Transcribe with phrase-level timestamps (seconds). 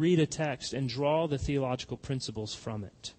[0.00, 3.12] read a text and draw the theological principles from it.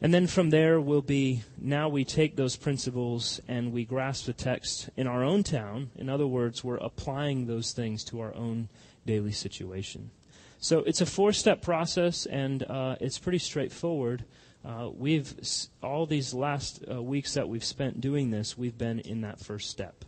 [0.00, 4.32] And then from there we'll be now we take those principles and we grasp the
[4.32, 5.90] text in our own town.
[5.96, 8.68] In other words, we're applying those things to our own
[9.06, 10.10] daily situation.
[10.58, 14.24] So it's a four step process and uh, it's pretty straightforward.
[14.64, 15.34] Uh, we've
[15.82, 19.68] all these last uh, weeks that we've spent doing this, we've been in that first
[19.70, 20.04] step.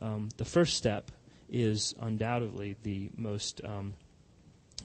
[0.00, 1.12] Um, the first step
[1.48, 3.94] is undoubtedly the most um,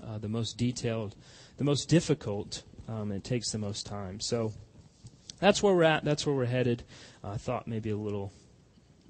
[0.05, 1.15] uh, the most detailed,
[1.57, 2.63] the most difficult.
[2.87, 4.19] Um, it takes the most time.
[4.19, 4.53] So
[5.39, 6.03] that's where we're at.
[6.03, 6.83] That's where we're headed.
[7.23, 8.31] Uh, I thought maybe a little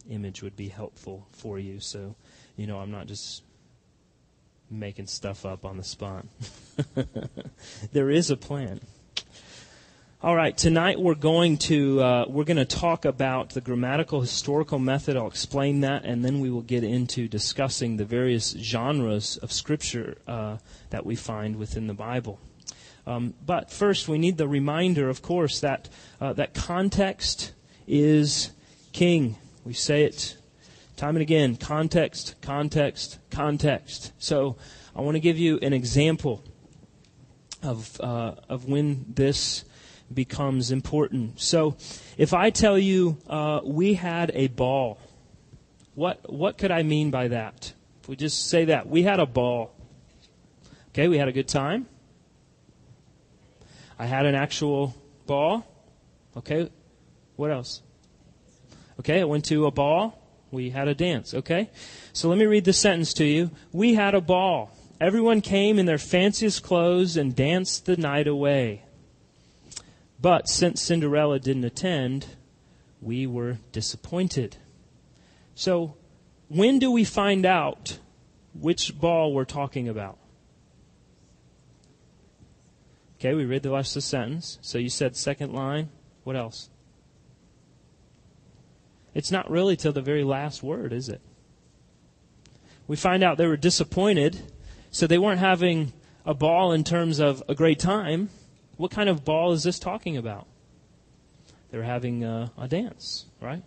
[0.09, 1.79] image would be helpful for you.
[1.79, 2.15] So,
[2.55, 3.43] you know, I'm not just
[4.69, 6.25] making stuff up on the spot.
[7.93, 8.81] there is a plan.
[10.19, 14.79] All right, tonight we're going to uh, we're going to talk about the grammatical historical
[14.79, 15.15] method.
[15.15, 20.17] I'll explain that, and then we will get into discussing the various genres of scripture
[20.27, 20.57] uh,
[20.89, 22.39] that we find within the Bible.
[23.05, 25.87] Um, but first, we need the reminder, of course, that
[26.19, 27.53] uh, that context
[27.87, 28.49] is
[28.93, 29.35] king.
[29.65, 30.35] We say it
[30.95, 34.13] time and again: context, context, context.
[34.17, 34.57] So,
[34.95, 36.43] I want to give you an example
[37.61, 39.63] of uh, of when this
[40.13, 41.39] becomes important.
[41.39, 41.75] So,
[42.17, 44.99] if I tell you uh, we had a ball,
[45.95, 47.73] what what could I mean by that?
[48.01, 49.73] If we just say that we had a ball,
[50.89, 51.87] okay, we had a good time.
[53.99, 55.65] I had an actual ball.
[56.37, 56.69] Okay,
[57.35, 57.81] what else?
[58.99, 60.23] Okay, I went to a ball.
[60.51, 61.33] We had a dance.
[61.33, 61.69] Okay,
[62.13, 63.51] so let me read the sentence to you.
[63.71, 64.71] We had a ball.
[64.99, 68.83] Everyone came in their fanciest clothes and danced the night away.
[70.19, 72.25] But since Cinderella didn't attend,
[73.01, 74.57] we were disappointed.
[75.53, 75.95] So,
[76.47, 77.99] when do we find out
[78.53, 80.17] which ball we're talking about?
[83.19, 84.59] Okay, we read the rest of the sentence.
[84.61, 85.89] So you said second line.
[86.23, 86.69] What else?
[89.15, 91.21] It's not really till the very last word, is it?
[92.87, 94.39] We find out they were disappointed,
[94.91, 95.93] so they weren't having
[96.25, 98.29] a ball in terms of a great time.
[98.77, 100.47] What kind of ball is this talking about?
[101.69, 103.63] They're having a, a dance, right?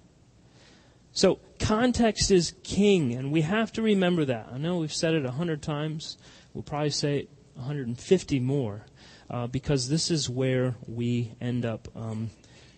[1.13, 4.49] So context is king, and we have to remember that.
[4.53, 6.17] I know we've said it a hundred times.
[6.55, 8.87] We'll probably say it 150 more,
[9.29, 12.31] uh, because this is where we end up um,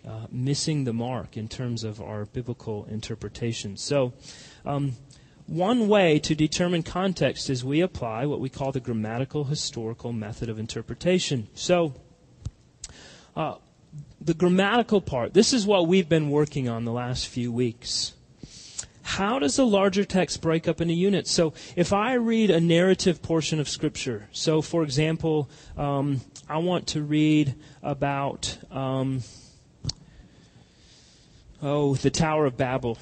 [0.07, 3.77] uh, missing the mark in terms of our biblical interpretation.
[3.77, 4.15] So,
[4.65, 4.97] um,
[5.47, 10.49] one way to determine context is we apply what we call the grammatical historical method
[10.49, 11.49] of interpretation.
[11.55, 11.95] So,
[13.37, 13.57] uh,
[14.21, 18.15] the grammatical part, this is what we've been working on the last few weeks.
[19.03, 21.31] How does a larger text break up into units?
[21.31, 26.87] So, if I read a narrative portion of Scripture, so for example, um, I want
[26.89, 29.23] to read about, um,
[31.61, 32.97] oh, the Tower of Babel.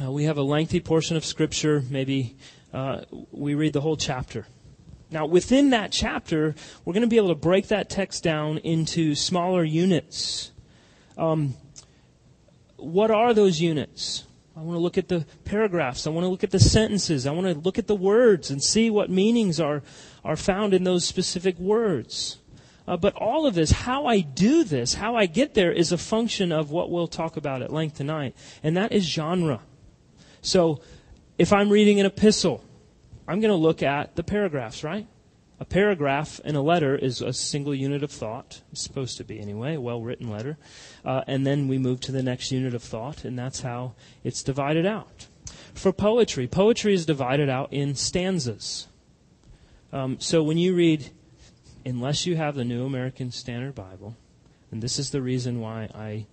[0.00, 2.36] Uh, we have a lengthy portion of Scripture, maybe
[2.72, 3.02] uh,
[3.32, 4.46] we read the whole chapter.
[5.14, 9.14] Now, within that chapter, we're going to be able to break that text down into
[9.14, 10.50] smaller units.
[11.16, 11.54] Um,
[12.76, 14.24] what are those units?
[14.56, 16.08] I want to look at the paragraphs.
[16.08, 17.28] I want to look at the sentences.
[17.28, 19.84] I want to look at the words and see what meanings are,
[20.24, 22.38] are found in those specific words.
[22.88, 25.98] Uh, but all of this, how I do this, how I get there, is a
[25.98, 29.60] function of what we'll talk about at length tonight, and that is genre.
[30.42, 30.80] So,
[31.38, 32.62] if I'm reading an epistle,
[33.26, 35.06] I'm going to look at the paragraphs, right?
[35.60, 38.60] A paragraph in a letter is a single unit of thought.
[38.72, 40.58] It's supposed to be anyway, a well written letter.
[41.04, 44.42] Uh, and then we move to the next unit of thought, and that's how it's
[44.42, 45.26] divided out.
[45.72, 48.88] For poetry, poetry is divided out in stanzas.
[49.92, 51.10] Um, so when you read,
[51.86, 54.16] unless you have the New American Standard Bible,
[54.70, 56.26] and this is the reason why I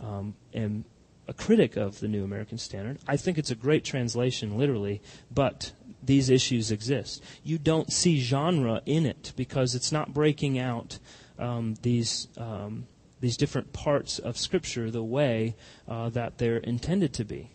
[0.00, 0.86] um, am
[1.28, 2.98] a critic of the New American Standard.
[3.06, 5.72] I think it's a great translation, literally, but
[6.02, 7.22] these issues exist.
[7.44, 10.98] You don't see genre in it because it's not breaking out
[11.38, 12.86] um, these um,
[13.20, 15.54] these different parts of Scripture the way
[15.88, 17.50] uh, that they're intended to be.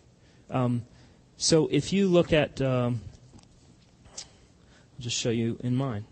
[0.49, 0.85] Um,
[1.35, 3.01] so if you look at, um,
[4.15, 6.05] I'll just show you in mine.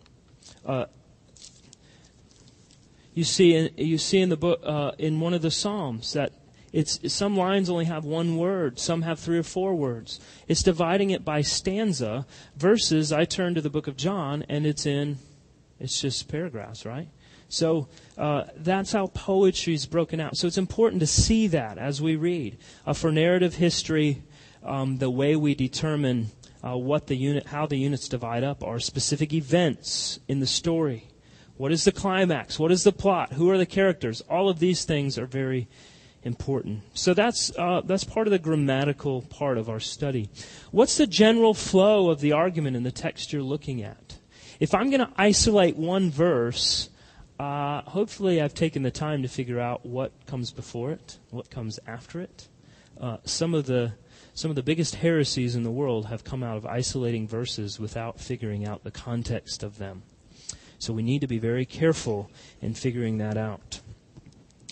[0.65, 0.85] Uh,
[3.13, 6.33] you see, in, you see in the book, uh, in one of the Psalms that
[6.75, 10.19] it's, some lines only have one word, some have three or four words.
[10.49, 12.25] It's dividing it by stanza
[12.57, 15.17] versus I turn to the book of John and it's in,
[15.79, 17.07] it's just paragraphs, right?
[17.47, 17.87] So
[18.17, 20.35] uh, that's how poetry is broken out.
[20.35, 22.57] So it's important to see that as we read.
[22.85, 24.23] Uh, for narrative history,
[24.61, 26.31] um, the way we determine
[26.61, 31.07] uh, what the unit, how the units divide up are specific events in the story.
[31.55, 32.59] What is the climax?
[32.59, 33.31] What is the plot?
[33.31, 34.19] Who are the characters?
[34.29, 35.69] All of these things are very
[36.25, 36.81] important.
[36.93, 40.29] So that's uh, that's part of the grammatical part of our study.
[40.71, 44.17] What's the general flow of the argument in the text you're looking at?
[44.59, 46.89] If I'm going to isolate one verse,
[47.39, 51.79] uh, hopefully I've taken the time to figure out what comes before it, what comes
[51.85, 52.47] after it.
[52.99, 53.93] Uh, some of the
[54.33, 58.19] some of the biggest heresies in the world have come out of isolating verses without
[58.19, 60.03] figuring out the context of them.
[60.79, 62.29] So we need to be very careful
[62.61, 63.79] in figuring that out.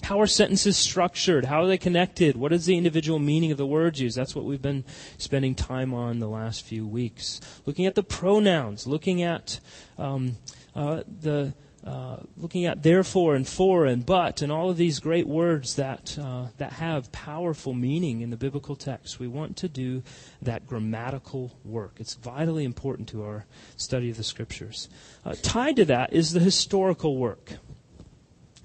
[0.04, 1.46] How are sentences structured?
[1.46, 2.36] How are they connected?
[2.36, 4.18] What is the individual meaning of the words used?
[4.18, 4.84] That's what we've been
[5.18, 7.40] spending time on the last few weeks.
[7.66, 9.62] Looking at the pronouns, looking at
[9.98, 10.36] um,
[10.76, 11.54] uh, the
[11.86, 16.18] uh, looking at therefore and for and but and all of these great words that
[16.18, 19.20] uh, that have powerful meaning in the biblical text.
[19.20, 20.02] We want to do
[20.42, 21.96] that grammatical work.
[22.00, 23.46] It's vitally important to our
[23.76, 24.88] study of the scriptures.
[25.26, 27.54] Uh, tied to that is the historical work.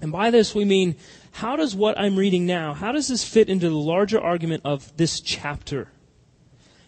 [0.01, 0.95] And by this we mean,
[1.31, 4.95] how does what I'm reading now, how does this fit into the larger argument of
[4.97, 5.89] this chapter?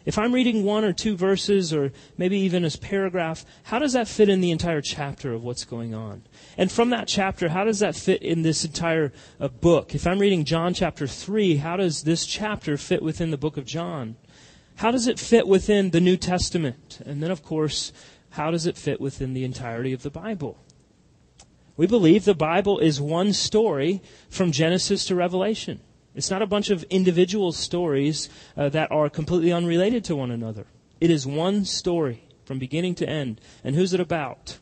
[0.03, 4.07] If I'm reading one or two verses or maybe even a paragraph, how does that
[4.07, 6.23] fit in the entire chapter of what's going on?
[6.57, 9.93] And from that chapter, how does that fit in this entire uh, book?
[9.93, 13.65] If I'm reading John chapter 3, how does this chapter fit within the book of
[13.65, 14.15] John?
[14.77, 16.99] How does it fit within the New Testament?
[17.05, 17.93] And then, of course,
[18.31, 20.57] how does it fit within the entirety of the Bible?
[21.81, 25.79] We believe the Bible is one story from Genesis to Revelation.
[26.13, 30.67] It's not a bunch of individual stories uh, that are completely unrelated to one another.
[30.99, 33.41] It is one story from beginning to end.
[33.63, 34.59] And who's it about?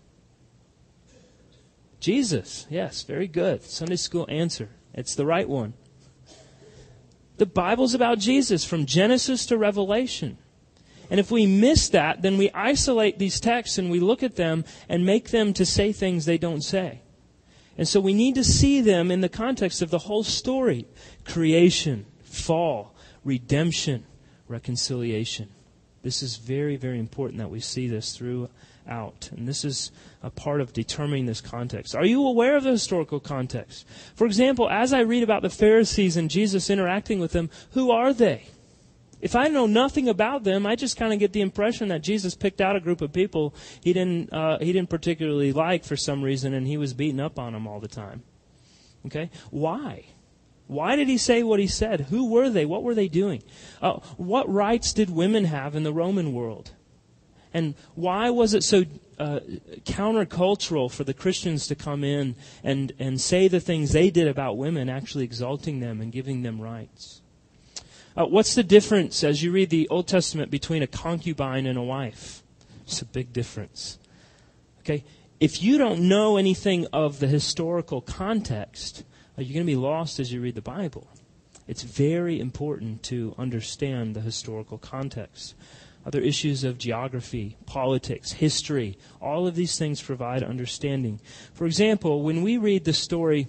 [2.00, 2.66] Jesus.
[2.70, 3.64] Yes, very good.
[3.64, 4.70] Sunday school answer.
[4.94, 5.74] It's the right one.
[7.36, 10.38] The Bible's about Jesus from Genesis to Revelation.
[11.10, 14.64] And if we miss that, then we isolate these texts and we look at them
[14.88, 17.02] and make them to say things they don't say.
[17.80, 20.86] And so we need to see them in the context of the whole story
[21.24, 22.94] creation, fall,
[23.24, 24.04] redemption,
[24.50, 25.48] reconciliation.
[26.02, 29.30] This is very, very important that we see this throughout.
[29.32, 31.96] And this is a part of determining this context.
[31.96, 33.88] Are you aware of the historical context?
[34.14, 38.12] For example, as I read about the Pharisees and Jesus interacting with them, who are
[38.12, 38.48] they?
[39.22, 42.36] If I know nothing about them, I just kind of get the impression that Jesus
[42.36, 46.22] picked out a group of people he didn't uh, he didn't particularly like for some
[46.22, 48.24] reason, and he was beating up on them all the time.
[49.06, 50.06] Okay, why?
[50.68, 52.02] Why did he say what he said?
[52.12, 52.66] Who were they?
[52.66, 53.42] What were they doing?
[53.82, 56.72] Uh, what rights did women have in the Roman world?
[57.54, 58.86] And why was it so
[59.18, 59.40] uh,
[59.86, 64.58] countercultural for the Christians to come in and, and say the things they did about
[64.58, 67.22] women, actually exalting them and giving them rights?
[68.20, 71.82] Uh, what's the difference as you read the Old Testament between a concubine and a
[71.82, 72.44] wife?
[72.84, 73.98] It's a big difference.
[74.82, 75.06] Okay?
[75.40, 79.06] If you don't know anything of the historical context,
[79.38, 81.08] uh, you're going to be lost as you read the Bible.
[81.66, 85.56] It's very important to understand the historical context.
[86.06, 91.22] Other issues of geography, politics, history, all of these things provide understanding.
[91.54, 93.48] For example, when we read the story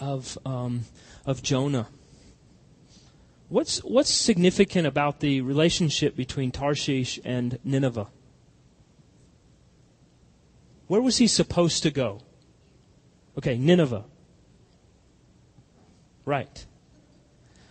[0.00, 0.84] of, um,
[1.26, 1.88] of Jonah,
[3.48, 8.08] What's, what's significant about the relationship between Tarshish and Nineveh?
[10.86, 12.20] Where was he supposed to go?
[13.38, 14.04] Okay, Nineveh.
[16.24, 16.66] Right.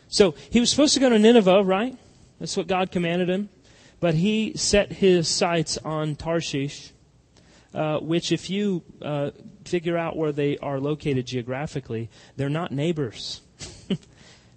[0.07, 1.95] So he was supposed to go to Nineveh, right?
[2.39, 3.49] That's what God commanded him.
[3.99, 6.91] But he set his sights on Tarshish,
[7.73, 9.31] uh, which, if you uh,
[9.65, 13.41] figure out where they are located geographically, they're not neighbors.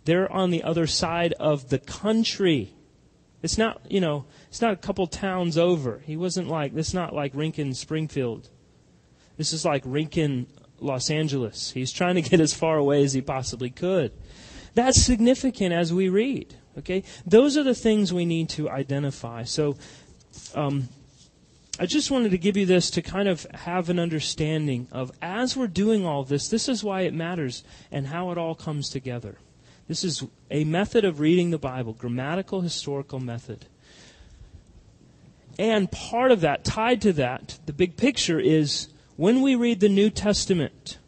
[0.04, 2.74] They're on the other side of the country.
[3.42, 6.02] It's not, you know, it's not a couple towns over.
[6.04, 8.48] He wasn't like, this is not like Rincon, Springfield.
[9.36, 10.46] This is like Rincon,
[10.78, 11.70] Los Angeles.
[11.70, 14.12] He's trying to get as far away as he possibly could.
[14.74, 16.54] That's significant as we read.
[16.78, 17.02] Okay?
[17.26, 19.44] Those are the things we need to identify.
[19.44, 19.76] So,
[20.54, 20.88] um,
[21.78, 25.56] I just wanted to give you this to kind of have an understanding of as
[25.56, 29.38] we're doing all this, this is why it matters and how it all comes together.
[29.90, 33.66] This is a method of reading the Bible, grammatical, historical method.
[35.58, 39.88] And part of that, tied to that, the big picture is when we read the
[39.88, 40.98] New Testament,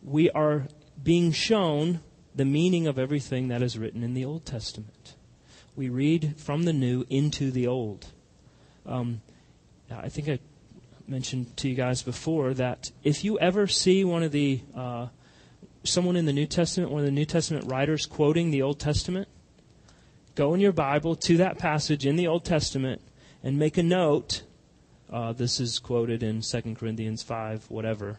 [0.00, 0.68] we are
[1.02, 1.98] being shown
[2.36, 5.16] the meaning of everything that is written in the Old Testament.
[5.74, 8.12] We read from the New into the Old.
[8.86, 9.22] Um,
[9.90, 10.38] I think I
[11.08, 15.08] mentioned to you guys before that if you ever see one of the uh,
[15.84, 19.28] someone in the New Testament, one of the New Testament writers quoting the Old Testament,
[20.34, 23.00] go in your Bible to that passage in the Old Testament
[23.42, 24.42] and make a note.
[25.10, 28.18] Uh, this is quoted in 2 Corinthians 5, whatever.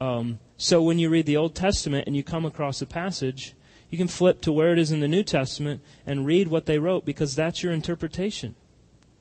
[0.00, 3.54] Um, so when you read the Old Testament and you come across a passage,
[3.90, 6.78] you can flip to where it is in the New Testament and read what they
[6.78, 8.54] wrote because that's your interpretation.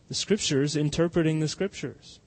[0.08, 2.21] The Scriptures interpreting the Scriptures.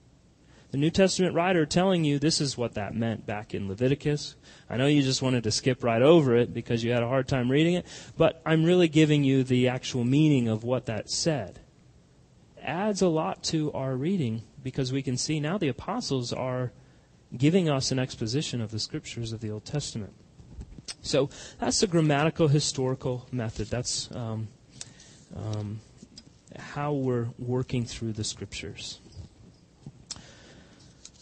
[0.74, 4.34] The New Testament writer telling you this is what that meant back in Leviticus.
[4.68, 7.28] I know you just wanted to skip right over it because you had a hard
[7.28, 11.60] time reading it, but I'm really giving you the actual meaning of what that said.
[12.56, 16.72] It adds a lot to our reading because we can see now the apostles are
[17.36, 20.12] giving us an exposition of the scriptures of the Old Testament.
[21.02, 23.68] So that's the grammatical historical method.
[23.68, 24.48] That's um,
[25.36, 25.82] um,
[26.58, 28.98] how we're working through the scriptures.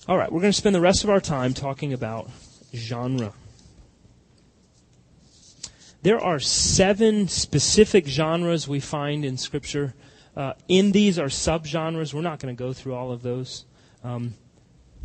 [0.08, 2.28] All right, we're going to spend the rest of our time talking about
[2.74, 3.32] genre.
[6.02, 9.94] There are seven specific genres we find in Scripture.
[10.36, 12.12] Uh, in these are subgenres.
[12.12, 13.64] We're not going to go through all of those.
[14.02, 14.34] Um,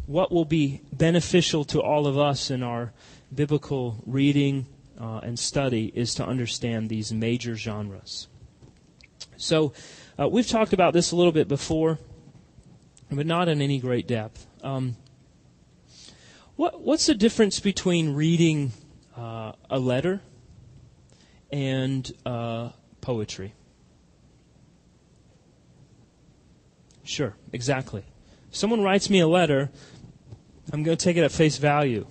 [0.08, 2.92] what will be beneficial to all of us in our
[3.34, 4.66] biblical reading
[5.00, 8.30] uh, and study is to understand these major genres.
[9.36, 9.74] So,
[10.18, 12.00] uh, we've talked about this a little bit before,
[13.10, 14.48] but not in any great depth.
[14.62, 14.96] Um,
[16.56, 18.72] what, what's the difference between reading
[19.16, 20.22] uh, a letter
[21.52, 22.70] and uh,
[23.02, 23.54] poetry?
[27.04, 28.04] Sure, exactly.
[28.52, 29.70] Someone writes me a letter,
[30.74, 32.06] I'm going to take it at face value.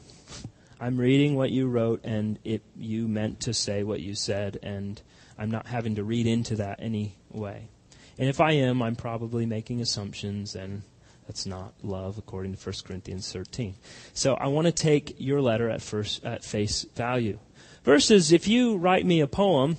[0.80, 5.00] I'm reading what you wrote, and it you meant to say what you said, and
[5.38, 7.68] I'm not having to read into that any way.
[8.18, 10.82] And if I am, I'm probably making assumptions and
[11.26, 13.74] that's not love according to 1 Corinthians 13.
[14.14, 17.38] So I want to take your letter at first at face value.
[17.84, 19.76] Versus if you write me a poem,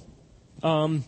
[0.61, 1.05] um,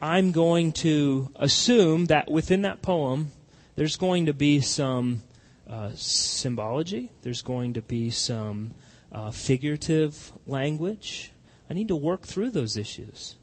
[0.00, 3.32] I'm going to assume that within that poem
[3.74, 5.22] there's going to be some
[5.68, 7.10] uh, symbology.
[7.22, 8.74] There's going to be some
[9.12, 11.32] uh, figurative language.
[11.68, 13.36] I need to work through those issues.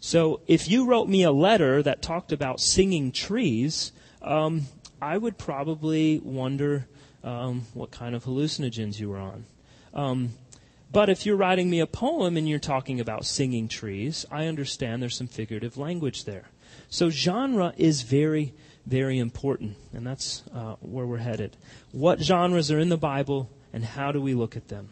[0.00, 4.66] So if you wrote me a letter that talked about singing trees, um,
[5.02, 6.86] I would probably wonder
[7.24, 9.44] um, what kind of hallucinogens you were on.
[9.94, 10.30] Um,
[10.90, 15.02] but if you're writing me a poem and you're talking about singing trees, I understand
[15.02, 16.48] there's some figurative language there.
[16.88, 18.54] So genre is very,
[18.86, 21.56] very important, and that's uh, where we're headed.
[21.92, 24.88] What genres are in the Bible, and how do we look at them?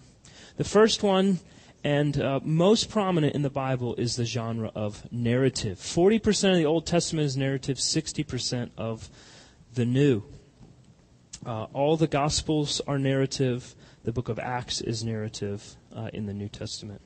[0.56, 1.38] The first one
[1.84, 5.78] and uh, most prominent in the Bible is the genre of narrative.
[5.78, 9.08] 40% of the Old Testament is narrative, 60% of
[9.74, 10.22] the new.
[11.44, 13.74] Uh, all the Gospels are narrative.
[14.04, 17.00] The book of Acts is narrative uh, in the New Testament.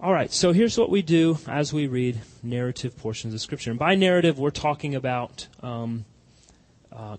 [0.00, 3.70] All right, so here's what we do as we read narrative portions of Scripture.
[3.70, 6.04] And by narrative, we're talking about um,
[6.92, 7.16] uh,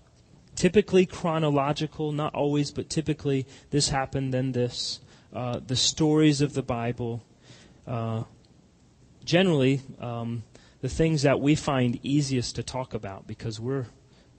[0.54, 5.00] typically chronological, not always, but typically this happened, then this.
[5.32, 7.22] Uh, the stories of the Bible.
[7.86, 8.24] Uh,
[9.24, 10.42] generally, um,
[10.80, 13.86] the things that we find easiest to talk about because we're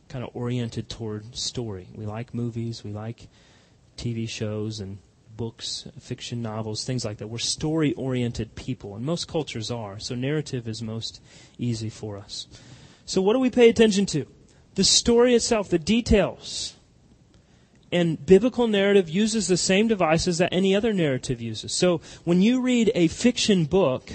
[0.09, 1.87] kind of oriented toward story.
[1.95, 3.27] We like movies, we like
[3.97, 4.97] TV shows and
[5.37, 7.27] books, fiction novels, things like that.
[7.27, 9.97] We're story oriented people, and most cultures are.
[9.99, 11.21] So narrative is most
[11.57, 12.47] easy for us.
[13.05, 14.25] So, what do we pay attention to?
[14.75, 16.75] The story itself, the details.
[17.91, 21.73] And biblical narrative uses the same devices that any other narrative uses.
[21.73, 24.11] So, when you read a fiction book,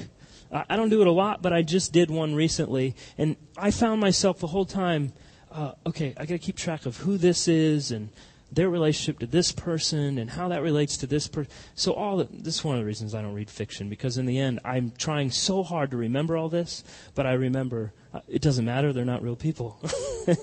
[0.50, 4.00] I don't do it a lot, but I just did one recently, and I found
[4.00, 5.12] myself the whole time,
[5.50, 8.10] uh, okay, I got to keep track of who this is and
[8.50, 11.50] their relationship to this person and how that relates to this person.
[11.74, 14.26] So all the, this is one of the reasons I don't read fiction because in
[14.26, 16.84] the end I'm trying so hard to remember all this,
[17.14, 19.78] but I remember uh, it doesn't matter; they're not real people.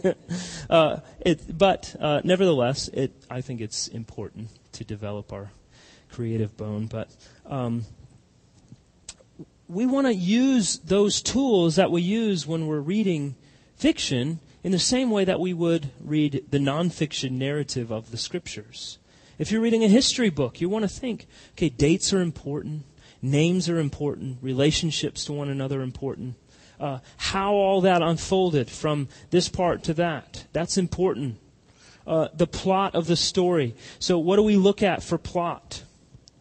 [0.69, 5.51] uh, it, but uh, nevertheless, it I think it's important to develop our
[6.11, 7.09] creative bone, but.
[7.45, 7.85] Um,
[9.69, 13.33] we want to use those tools that we use when we're reading
[13.75, 18.97] fiction in the same way that we would read the nonfiction narrative of the scriptures.
[19.37, 22.83] If you're reading a history book, you want to think, okay, dates are important,
[23.21, 26.35] names are important, relationships to one another are important.
[26.79, 31.37] Uh, how all that unfolded from this part to that, that's important.
[32.05, 33.75] Uh, the plot of the story.
[33.99, 35.83] So, what do we look at for plot?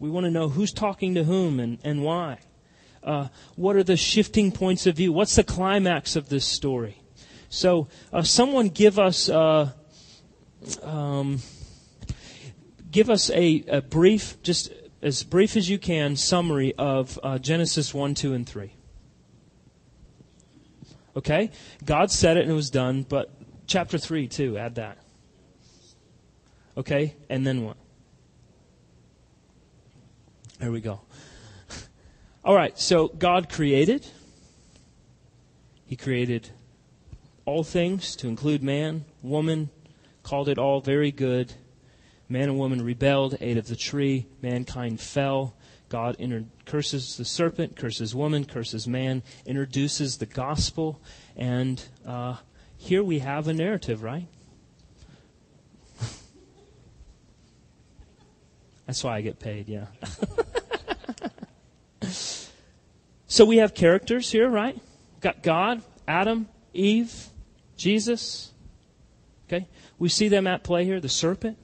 [0.00, 2.38] We want to know who's talking to whom and, and why.
[3.04, 5.12] Uh, what are the shifting points of view?
[5.12, 7.01] What's the climax of this story?
[7.52, 9.72] So, uh, someone give us uh,
[10.82, 11.40] um,
[12.90, 17.92] give us a, a, brief, just as brief as you can, summary of uh, Genesis
[17.92, 18.72] one, two, and three.
[21.14, 21.50] Okay?
[21.84, 23.30] God said it and it was done, but
[23.66, 24.96] chapter 3 too, add that.
[26.78, 27.16] Okay?
[27.28, 27.76] And then what?
[30.58, 31.02] There we go.
[32.46, 34.06] All right, so God created.
[35.84, 36.48] He created
[37.44, 39.70] all things to include man, woman,
[40.22, 41.52] called it all very good.
[42.28, 45.54] Man and woman rebelled, ate of the tree, mankind fell.
[45.88, 50.98] God inter- curses the serpent, curses woman, curses man, introduces the gospel,
[51.36, 52.36] and uh,
[52.78, 54.26] here we have a narrative, right?
[58.86, 59.88] That's why I get paid, yeah.
[63.26, 64.80] so we have characters here, right?
[65.20, 67.28] Got God, Adam, Eve,
[67.82, 68.52] Jesus.
[69.48, 69.66] Okay?
[69.98, 71.58] We see them at play here, the serpent.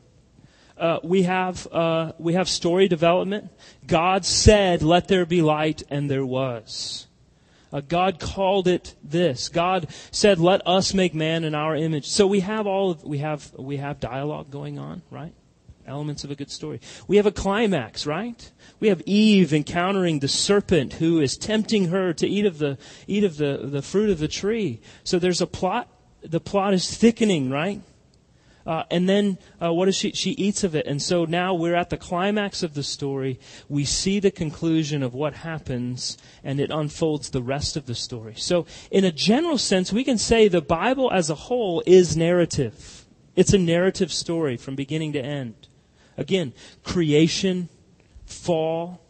[0.77, 3.51] Uh, we have uh, we have story development.
[3.87, 7.07] God said, "Let there be light," and there was.
[7.73, 9.49] Uh, God called it this.
[9.49, 13.19] God said, "Let us make man in our image." So we have all of, we
[13.19, 15.33] have we have dialogue going on, right?
[15.87, 16.81] Elements of a good story.
[17.09, 18.51] We have a climax, right?
[18.79, 23.25] We have Eve encountering the serpent who is tempting her to eat of the eat
[23.25, 24.81] of the, the fruit of the tree.
[25.03, 25.89] So there's a plot.
[26.23, 27.81] The plot is thickening, right?
[28.69, 30.13] Uh, and then uh, what does she?
[30.13, 30.87] She eats of it.
[30.87, 33.41] And so now we're at the climax of the story.
[33.67, 38.35] We see the conclusion of what happens, and it unfolds the rest of the story.
[38.37, 43.07] So, in a general sense, we can say the Bible as a whole is narrative.
[43.35, 45.69] It's a narrative story from beginning to end.
[46.19, 46.53] Again,
[46.85, 47.71] creation,
[48.27, 49.01] fall,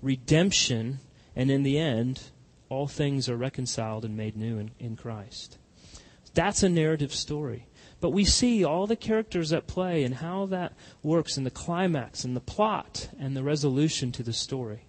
[0.00, 1.00] redemption,
[1.36, 2.30] and in the end,
[2.70, 5.58] all things are reconciled and made new in, in Christ.
[6.34, 7.66] That's a narrative story.
[8.00, 10.72] But we see all the characters at play and how that
[11.02, 14.86] works in the climax and the plot and the resolution to the story.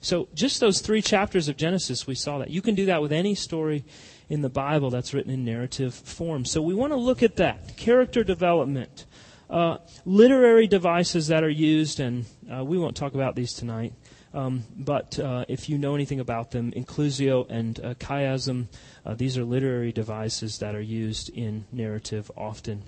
[0.00, 2.50] So, just those three chapters of Genesis, we saw that.
[2.50, 3.84] You can do that with any story
[4.28, 6.44] in the Bible that's written in narrative form.
[6.44, 9.06] So, we want to look at that character development,
[9.48, 13.92] uh, literary devices that are used, and uh, we won't talk about these tonight.
[14.34, 18.68] Um, but uh, if you know anything about them, inclusio and uh, chiasm,
[19.04, 22.84] uh, these are literary devices that are used in narrative often.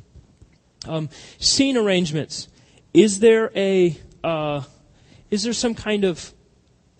[0.86, 2.48] Um, scene arrangements.
[2.92, 4.62] Is there a uh,
[5.30, 6.32] is there some kind of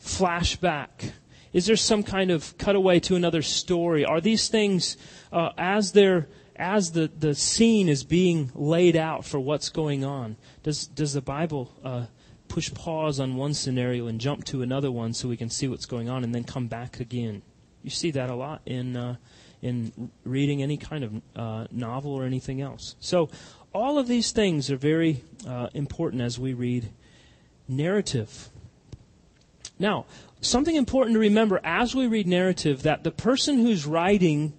[0.00, 1.12] flashback?
[1.52, 4.04] Is there some kind of cutaway to another story?
[4.04, 4.96] Are these things
[5.33, 10.37] uh, as they're as the, the scene is being laid out for what's going on?
[10.62, 12.07] Does does the Bible uh,
[12.54, 15.86] push pause on one scenario and jump to another one so we can see what's
[15.86, 17.42] going on and then come back again.
[17.82, 19.16] You see that a lot in uh,
[19.60, 22.94] in reading any kind of uh, novel or anything else.
[23.00, 23.28] So
[23.72, 26.90] all of these things are very uh, important as we read
[27.66, 28.50] narrative.
[29.76, 30.06] Now,
[30.40, 34.52] something important to remember as we read narrative that the person who's writing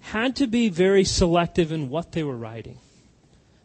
[0.00, 2.78] had to be very selective in what they were writing.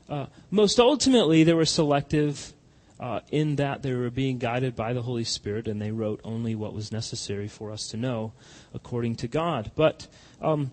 [0.07, 2.53] Uh, most ultimately, they were selective
[2.99, 6.55] uh, in that they were being guided by the Holy Spirit and they wrote only
[6.55, 8.33] what was necessary for us to know
[8.73, 9.71] according to God.
[9.75, 10.07] But
[10.41, 10.71] um,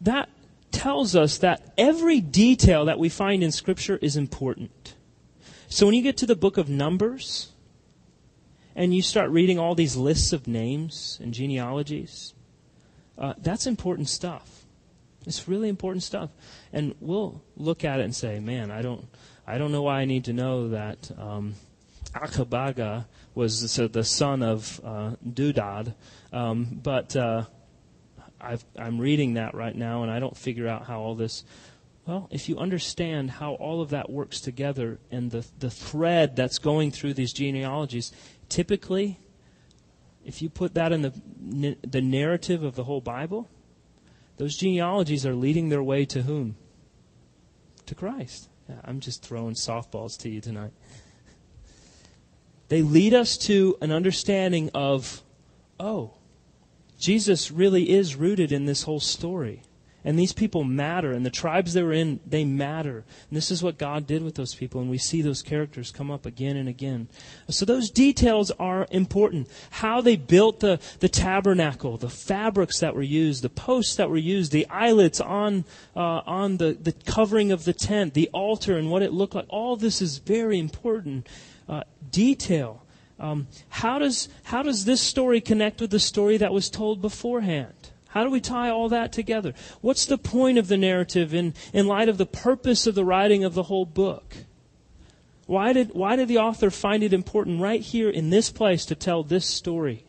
[0.00, 0.28] that
[0.70, 4.94] tells us that every detail that we find in Scripture is important.
[5.68, 7.52] So when you get to the book of Numbers
[8.76, 12.34] and you start reading all these lists of names and genealogies,
[13.16, 14.64] uh, that's important stuff.
[15.26, 16.30] It's really important stuff.
[16.72, 19.06] And we'll look at it and say, man, I don't.
[19.46, 21.54] I don't know why I need to know that um,
[22.14, 23.04] Akabaga
[23.34, 25.94] was the son of uh, Dudad,
[26.32, 27.44] um, but uh,
[28.40, 31.44] i am reading that right now, and I don't figure out how all this.
[32.06, 36.58] Well, if you understand how all of that works together and the the thread that's
[36.58, 38.12] going through these genealogies,
[38.48, 39.18] typically,
[40.24, 43.50] if you put that in the the narrative of the whole Bible,
[44.36, 46.56] those genealogies are leading their way to whom?
[47.86, 48.48] To Christ.
[48.84, 50.72] I'm just throwing softballs to you tonight.
[52.68, 55.22] They lead us to an understanding of,
[55.78, 56.14] oh,
[56.98, 59.62] Jesus really is rooted in this whole story.
[60.04, 63.04] And these people matter, and the tribes they were in, they matter.
[63.28, 66.10] And this is what God did with those people, and we see those characters come
[66.10, 67.08] up again and again.
[67.48, 69.48] So those details are important.
[69.70, 74.18] How they built the, the tabernacle, the fabrics that were used, the posts that were
[74.18, 75.64] used, the eyelets on,
[75.96, 79.46] uh, on the, the covering of the tent, the altar, and what it looked like.
[79.48, 81.26] All this is very important
[81.66, 82.84] uh, detail.
[83.18, 87.83] Um, how, does, how does this story connect with the story that was told beforehand?
[88.14, 89.54] How do we tie all that together?
[89.80, 93.42] What's the point of the narrative in, in light of the purpose of the writing
[93.42, 94.36] of the whole book?
[95.46, 98.94] Why did, why did the author find it important right here in this place to
[98.94, 100.04] tell this story?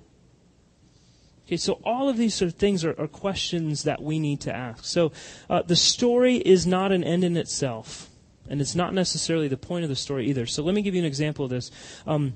[1.48, 4.56] Okay, so all of these sort of things are, are questions that we need to
[4.56, 4.86] ask.
[4.86, 5.12] So
[5.50, 8.12] uh, the story is not an end in itself,
[8.48, 10.46] and it's not necessarily the point of the story either.
[10.46, 11.72] So let me give you an example of this.
[12.06, 12.36] Um,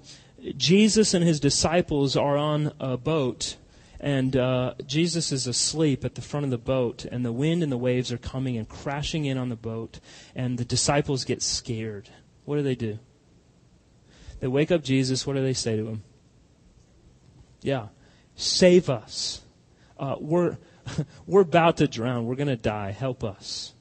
[0.58, 3.56] Jesus and his disciples are on a boat,
[4.00, 7.72] and uh, Jesus is asleep at the front of the boat, and the wind and
[7.72, 10.00] the waves are coming and crashing in on the boat,
[10.36, 12.10] and the disciples get scared.
[12.46, 13.00] What do they do?
[14.40, 15.28] They wake up Jesus.
[15.28, 16.04] What do they say to him?
[17.62, 17.88] Yeah,
[18.40, 19.42] Save us.
[20.00, 20.58] Uh, we're,
[21.28, 22.26] we're about to drown.
[22.26, 22.92] We're going to die.
[22.92, 23.74] Help us.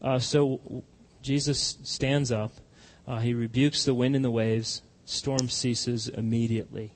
[0.00, 0.84] Uh, so
[1.20, 2.52] Jesus stands up.
[3.08, 4.82] Uh, he rebukes the wind and the waves.
[5.04, 6.92] Storm ceases immediately.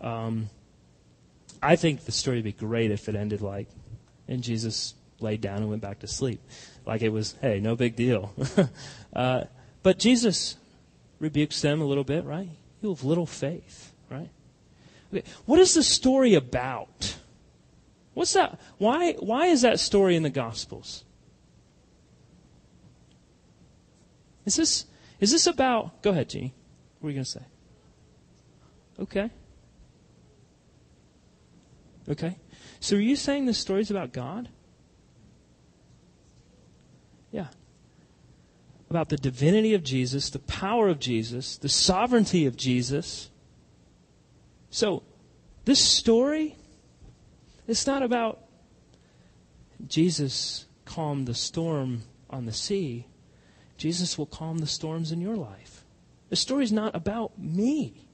[0.00, 0.48] Um,
[1.64, 3.68] I think the story would be great if it ended like,
[4.28, 6.40] and Jesus laid down and went back to sleep.
[6.84, 8.32] Like it was, hey, no big deal.
[9.16, 9.44] uh,
[9.82, 10.56] but Jesus
[11.18, 12.50] rebukes them a little bit, right?
[12.82, 14.28] You have little faith, right?
[15.46, 17.16] What is the story about?
[18.12, 18.60] What's that?
[18.76, 21.04] Why, why is that story in the Gospels?
[24.44, 24.84] Is this,
[25.18, 26.52] is this about, go ahead, Jeannie.
[27.00, 27.44] What are you going to say?
[29.00, 29.30] Okay.
[32.08, 32.36] Okay.
[32.80, 34.48] So are you saying this story is about God?
[37.32, 37.48] Yeah.
[38.90, 43.30] About the divinity of Jesus, the power of Jesus, the sovereignty of Jesus.
[44.70, 45.02] So,
[45.64, 46.56] this story,
[47.66, 48.40] it's not about
[49.86, 53.06] Jesus calmed the storm on the sea.
[53.76, 55.84] Jesus will calm the storms in your life.
[56.28, 58.08] The story is not about me.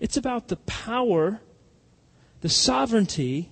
[0.00, 1.40] It's about the power,
[2.44, 3.50] the sovereignty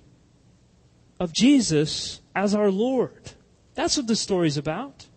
[1.19, 3.31] of Jesus as our Lord.
[3.73, 5.07] That's what the story's about.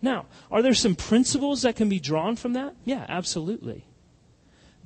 [0.00, 2.76] Now, are there some principles that can be drawn from that?
[2.84, 3.84] Yeah, absolutely.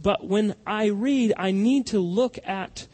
[0.03, 2.87] But when I read, I need to look at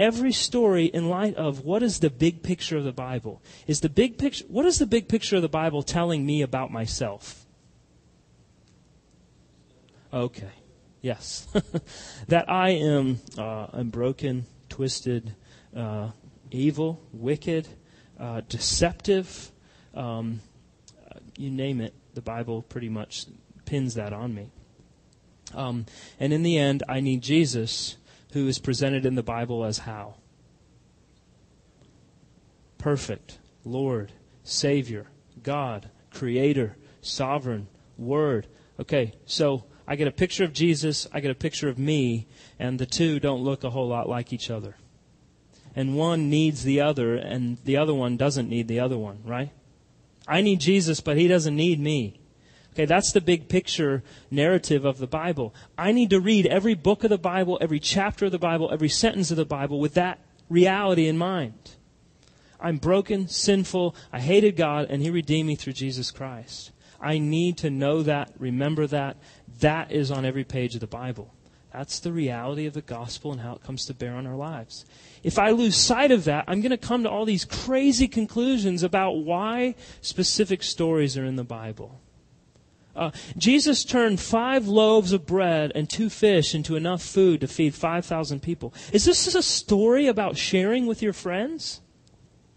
[0.00, 3.40] every story in light of what is the big picture of the Bible?
[3.68, 6.72] Is the big picture what is the big picture of the Bible telling me about
[6.72, 7.46] myself?
[10.12, 10.50] Okay.
[11.02, 11.46] Yes.
[12.26, 15.34] that I am uh, am broken, twisted,
[15.76, 16.10] uh,
[16.50, 17.68] evil, wicked,
[18.18, 19.52] uh, deceptive,
[19.94, 20.40] um,
[21.36, 21.94] you name it.
[22.14, 23.26] The Bible pretty much
[23.64, 24.50] pins that on me.
[25.54, 25.86] Um,
[26.18, 27.96] and in the end, I need Jesus,
[28.32, 30.16] who is presented in the Bible as how?
[32.76, 35.06] Perfect, Lord, Savior,
[35.42, 38.46] God, Creator, Sovereign, Word.
[38.78, 42.26] Okay, so I get a picture of Jesus, I get a picture of me,
[42.58, 44.76] and the two don't look a whole lot like each other.
[45.74, 49.50] And one needs the other, and the other one doesn't need the other one, right?
[50.26, 52.20] I need Jesus, but he doesn't need me.
[52.74, 55.54] Okay, that's the big picture narrative of the Bible.
[55.78, 58.90] I need to read every book of the Bible, every chapter of the Bible, every
[58.90, 60.18] sentence of the Bible with that
[60.50, 61.76] reality in mind.
[62.60, 66.72] I'm broken, sinful, I hated God, and He redeemed me through Jesus Christ.
[67.00, 69.16] I need to know that, remember that.
[69.60, 71.34] That is on every page of the Bible.
[71.72, 74.86] That's the reality of the gospel and how it comes to bear on our lives.
[75.22, 78.82] If I lose sight of that, I'm going to come to all these crazy conclusions
[78.82, 82.00] about why specific stories are in the Bible.
[82.96, 87.74] Uh, Jesus turned five loaves of bread and two fish into enough food to feed
[87.74, 88.74] 5,000 people.
[88.92, 91.80] Is this a story about sharing with your friends?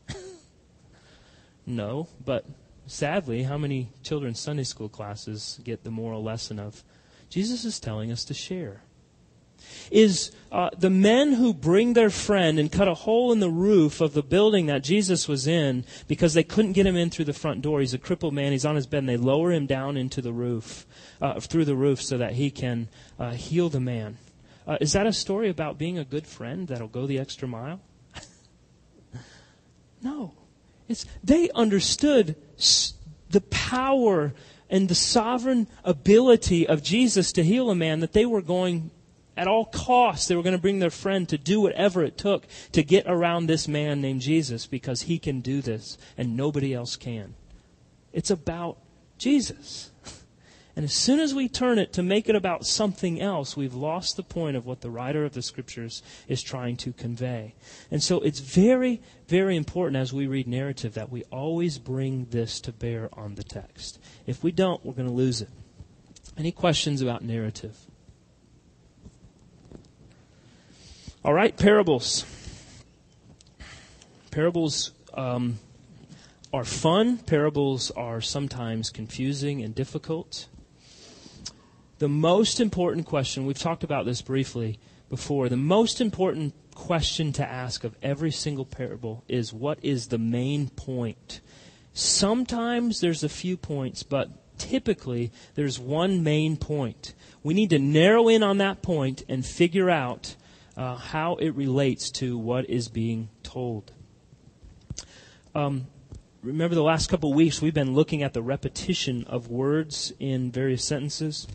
[1.66, 2.46] no, but
[2.88, 6.84] sadly, how many children's Sunday school classes get the moral lesson of
[7.30, 8.82] Jesus is telling us to share?
[9.89, 14.02] is uh, the men who bring their friend and cut a hole in the roof
[14.02, 17.34] of the building that Jesus was in because they couldn't get him in through the
[17.34, 17.80] front door.
[17.80, 18.52] He's a crippled man.
[18.52, 19.00] He's on his bed.
[19.00, 20.86] And they lower him down into the roof,
[21.22, 22.89] uh, through the roof, so that he can
[23.20, 24.17] uh, heal the man.
[24.67, 27.80] Uh, is that a story about being a good friend that'll go the extra mile?
[30.02, 30.34] no.
[30.91, 32.36] It's, they understood
[33.30, 34.34] the power
[34.69, 38.91] and the sovereign ability of Jesus to heal a man that they were going
[39.38, 42.45] at all costs, they were going to bring their friend to do whatever it took
[42.73, 46.95] to get around this man named Jesus because he can do this and nobody else
[46.95, 47.34] can.
[48.12, 48.77] It's about
[49.17, 49.90] Jesus.
[50.75, 54.15] And as soon as we turn it to make it about something else, we've lost
[54.15, 57.55] the point of what the writer of the scriptures is trying to convey.
[57.89, 62.62] And so it's very, very important as we read narrative that we always bring this
[62.62, 63.99] to bear on the text.
[64.25, 65.49] If we don't, we're going to lose it.
[66.38, 67.77] Any questions about narrative?
[71.23, 72.25] All right, parables.
[74.31, 75.60] Parables um,
[76.53, 77.17] are fun.
[77.17, 80.47] Parables are sometimes confusing and difficult.
[82.02, 87.48] The most important question, we've talked about this briefly before, the most important question to
[87.48, 91.42] ask of every single parable is what is the main point?
[91.94, 97.14] Sometimes there's a few points, but typically there's one main point.
[97.44, 100.36] We need to narrow in on that point and figure out
[100.76, 103.92] uh, how it relates to what is being told.
[105.54, 105.86] Um,
[106.42, 110.52] remember the last couple of weeks we've been looking at the repetition of words in
[110.52, 111.48] various sentences.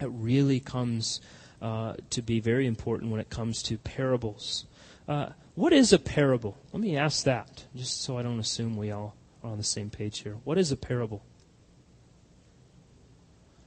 [0.00, 1.20] It really comes
[1.60, 4.66] uh, to be very important when it comes to parables.
[5.08, 6.56] Uh, what is a parable?
[6.72, 9.90] Let me ask that, just so I don't assume we all are on the same
[9.90, 10.36] page here.
[10.44, 11.22] What is a parable?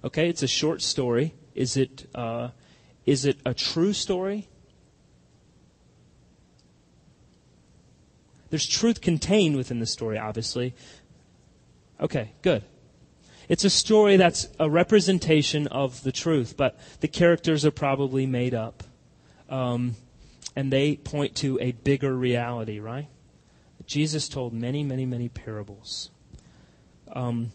[0.03, 1.33] Okay, it's a short story.
[1.53, 2.49] Is it uh,
[3.05, 4.47] is it a true story?
[8.49, 10.75] There's truth contained within the story, obviously.
[11.99, 12.63] Okay, good.
[13.49, 18.53] It's a story that's a representation of the truth, but the characters are probably made
[18.53, 18.83] up.
[19.49, 19.95] Um,
[20.55, 23.07] and they point to a bigger reality, right?
[23.85, 26.11] Jesus told many, many, many parables.
[27.11, 27.51] Um,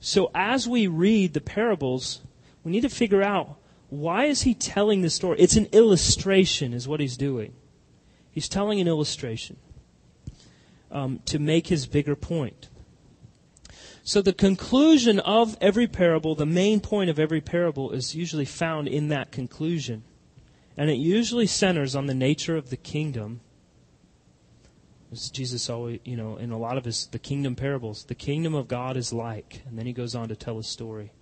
[0.00, 2.22] so as we read the parables,
[2.64, 3.56] we need to figure out
[3.88, 5.38] why is he telling this story?
[5.40, 7.52] It's an illustration, is what he's doing.
[8.30, 9.56] He's telling an illustration
[10.90, 12.68] um, to make his bigger point.
[14.02, 18.88] So the conclusion of every parable, the main point of every parable, is usually found
[18.88, 20.04] in that conclusion.
[20.76, 23.40] And it usually centers on the nature of the kingdom.
[25.12, 28.54] As Jesus always, you know, in a lot of his the kingdom parables, the kingdom
[28.54, 31.12] of God is like, and then he goes on to tell a story.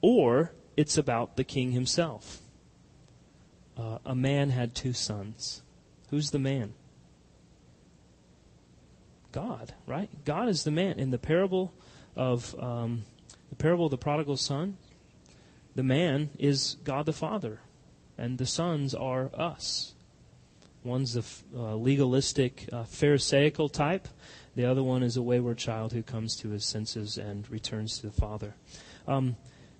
[0.00, 2.40] Or it's about the king himself.
[3.78, 5.62] Uh, a man had two sons.
[6.10, 6.74] Who's the man?
[9.32, 10.08] God, right?
[10.24, 10.98] God is the man.
[10.98, 11.72] In the parable
[12.20, 13.04] of um,
[13.48, 14.76] the parable of the prodigal son,
[15.74, 17.60] the man is God the Father,
[18.18, 19.94] and the sons are us.
[20.84, 21.24] One's the
[21.58, 24.06] uh, legalistic, uh, Pharisaical type.
[24.54, 28.08] The other one is a wayward child who comes to his senses and returns to
[28.08, 28.54] the Father.
[29.08, 29.36] Um,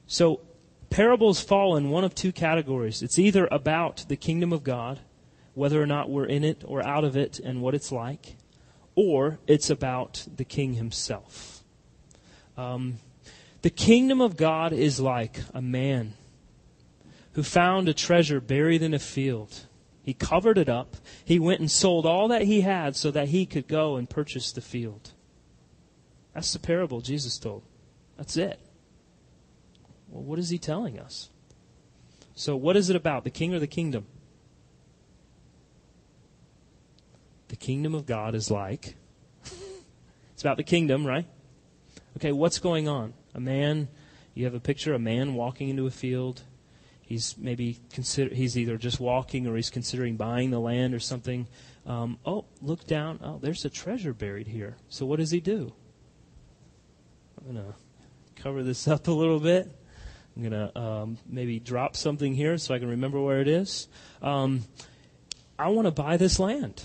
[0.06, 0.40] so,
[0.88, 3.02] parables fall in one of two categories.
[3.02, 5.00] It's either about the kingdom of God,
[5.52, 8.36] whether or not we're in it or out of it and what it's like,
[8.94, 11.59] or it's about the king himself.
[12.60, 12.98] Um,
[13.62, 16.12] the kingdom of God is like a man
[17.32, 19.66] who found a treasure buried in a field.
[20.02, 20.96] He covered it up.
[21.24, 24.52] He went and sold all that he had so that he could go and purchase
[24.52, 25.12] the field.
[26.34, 27.62] That's the parable Jesus told.
[28.18, 28.60] That's it.
[30.08, 31.30] Well, what is he telling us?
[32.34, 33.24] So, what is it about?
[33.24, 34.06] The king or the kingdom?
[37.48, 38.94] the kingdom of God is like.
[40.32, 41.26] it's about the kingdom, right?
[42.16, 43.14] Okay, what's going on?
[43.34, 43.88] A man,
[44.34, 46.42] you have a picture, of a man walking into a field.
[47.00, 51.46] He's maybe consider he's either just walking or he's considering buying the land or something.
[51.86, 53.20] Um, oh, look down.
[53.22, 54.76] Oh, there's a treasure buried here.
[54.88, 55.72] So what does he do?
[57.38, 57.74] I'm gonna
[58.36, 59.70] cover this up a little bit.
[60.36, 63.88] I'm gonna um, maybe drop something here so I can remember where it is.
[64.22, 64.64] Um,
[65.58, 66.84] I want to buy this land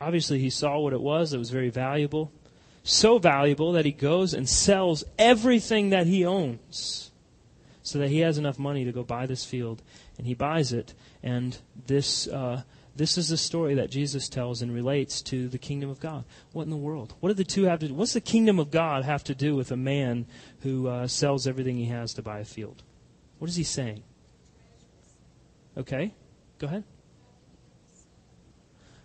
[0.00, 1.32] obviously he saw what it was.
[1.32, 2.32] It was very valuable.
[2.82, 7.10] So valuable that he goes and sells everything that he owns
[7.82, 9.82] so that he has enough money to go buy this field.
[10.18, 10.94] And he buys it.
[11.22, 12.62] And this, uh,
[12.94, 16.24] this is the story that Jesus tells and relates to the kingdom of God.
[16.52, 17.14] What in the world?
[17.20, 17.94] What do the two have to do?
[17.94, 20.26] What's the kingdom of God have to do with a man
[20.60, 22.82] who uh, sells everything he has to buy a field?
[23.38, 24.02] What is he saying?
[25.76, 26.12] Okay,
[26.58, 26.84] go ahead.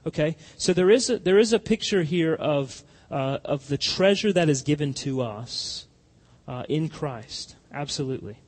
[0.06, 2.84] Okay, so there is a, there is a picture here of
[3.14, 5.86] uh, of the treasure that is given to us
[6.48, 7.56] uh, in Christ.
[7.72, 8.40] Absolutely.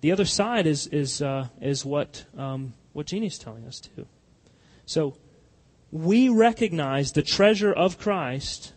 [0.00, 4.06] The other side is is uh, is what um, what Jeannie's telling us too.
[4.86, 5.16] So
[5.90, 8.72] we recognize the treasure of Christ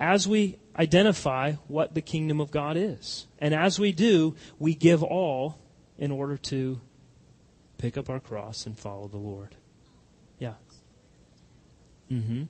[0.00, 5.02] as we identify what the kingdom of God is, and as we do, we give
[5.02, 5.58] all
[5.98, 6.80] in order to
[7.76, 9.56] pick up our cross and follow the Lord.
[10.38, 10.54] Yeah.
[12.10, 12.44] Mm-hmm.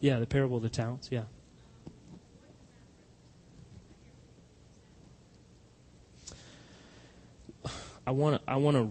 [0.00, 1.08] Yeah, the parable of the talents.
[1.10, 1.22] Yeah.
[8.06, 8.50] I want to.
[8.50, 8.90] I want to.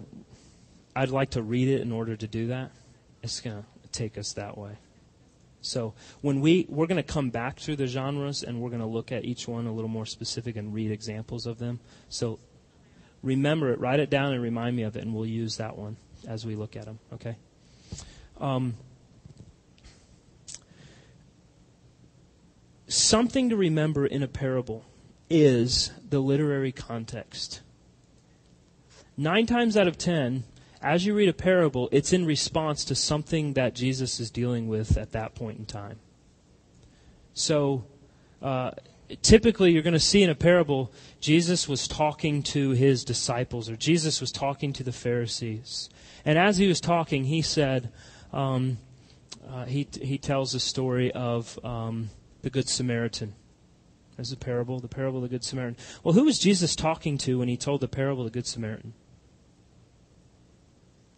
[0.96, 2.72] I'd like to read it in order to do that.
[3.24, 4.78] It's going to take us that way.
[5.62, 8.88] So when we we're going to come back through the genres and we're going to
[8.88, 11.80] look at each one a little more specific and read examples of them.
[12.10, 12.40] So
[13.24, 15.98] remember it, write it down, and remind me of it, and we'll use that one
[16.28, 17.00] as we look at them.
[17.14, 17.36] Okay.
[18.40, 18.76] Um,
[23.06, 24.86] something to remember in a parable
[25.30, 27.62] is the literary context.
[29.18, 30.44] Nine times out of ten,
[30.82, 34.98] as you read a parable, it's in response to something that Jesus is dealing with
[34.98, 36.00] at that point in time.
[37.34, 37.86] So,
[38.42, 38.72] uh,
[39.22, 43.76] typically you're going to see in a parable, Jesus was talking to his disciples, or
[43.76, 45.90] Jesus was talking to the Pharisees.
[46.24, 47.92] And as he was talking, he said,
[48.34, 48.78] um,
[49.50, 52.10] uh, he, he tells the story of um,
[52.46, 53.34] the Good Samaritan.
[54.16, 55.84] There's a parable, the parable of the Good Samaritan.
[56.04, 58.94] Well, who was Jesus talking to when he told the parable of the Good Samaritan?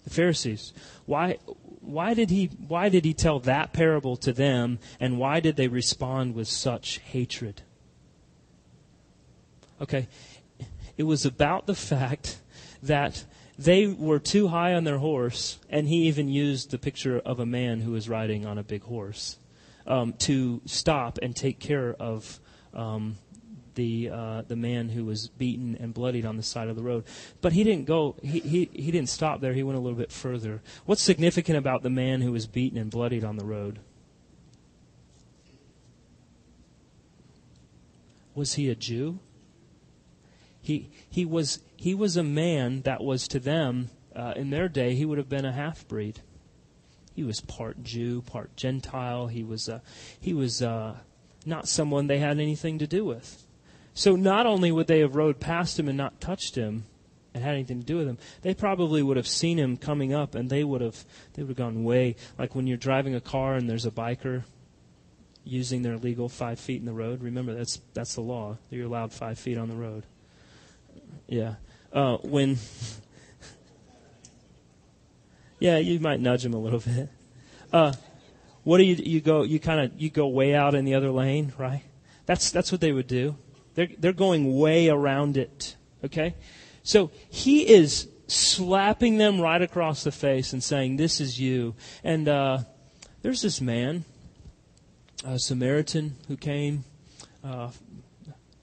[0.06, 0.72] The Pharisees.
[1.06, 1.38] Why,
[1.82, 5.68] why, did he, why did he tell that parable to them, and why did they
[5.68, 7.62] respond with such hatred?
[9.82, 10.08] Okay,
[10.96, 12.40] it was about the fact
[12.82, 13.26] that
[13.60, 17.46] they were too high on their horse, and he even used the picture of a
[17.46, 19.38] man who was riding on a big horse
[19.88, 22.40] um, to stop and take care of
[22.74, 23.18] um,
[23.76, 27.06] the uh, the man who was beaten and bloodied on the side of the road.
[27.42, 28.18] But he didn't go.
[28.22, 29.54] He, he he didn't stop there.
[29.54, 30.62] He went a little bit further.
[30.86, 33.80] What's significant about the man who was beaten and bloodied on the road?
[38.36, 39.20] Was he a Jew?
[40.62, 44.96] He he was he was a man that was to them uh, in their day
[44.96, 46.22] he would have been a half breed.
[47.18, 49.26] He was part Jew, part Gentile.
[49.26, 49.80] He was uh,
[50.22, 50.98] he was uh,
[51.48, 53.44] not someone they had anything to do with.
[53.96, 56.84] So not only would they have rode past him and not touched him
[57.34, 60.36] and had anything to do with him, they probably would have seen him coming up
[60.36, 63.56] and they would have they would have gone way like when you're driving a car
[63.56, 64.44] and there's a biker
[65.44, 67.24] using their legal five feet in the road.
[67.24, 68.60] Remember that's that's the law.
[68.70, 70.04] You're allowed five feet on the road.
[71.26, 71.56] Yeah.
[71.92, 72.60] Uh, when
[75.60, 77.10] yeah, you might nudge him a little bit.
[77.72, 77.94] Uh,
[78.64, 81.10] what do you you go you kind of you go way out in the other
[81.12, 81.84] lane, right?
[82.26, 83.38] That's that's what they would do.
[83.76, 85.76] They're they're going way around it.
[86.04, 86.36] Okay,
[86.84, 92.28] so he is slapping them right across the face and saying, "This is you." And
[92.28, 92.60] uh,
[93.22, 94.06] there's this man,
[95.26, 96.84] a Samaritan, who came.
[97.44, 97.70] Uh,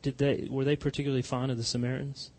[0.03, 2.31] did they were they particularly fond of the Samaritans?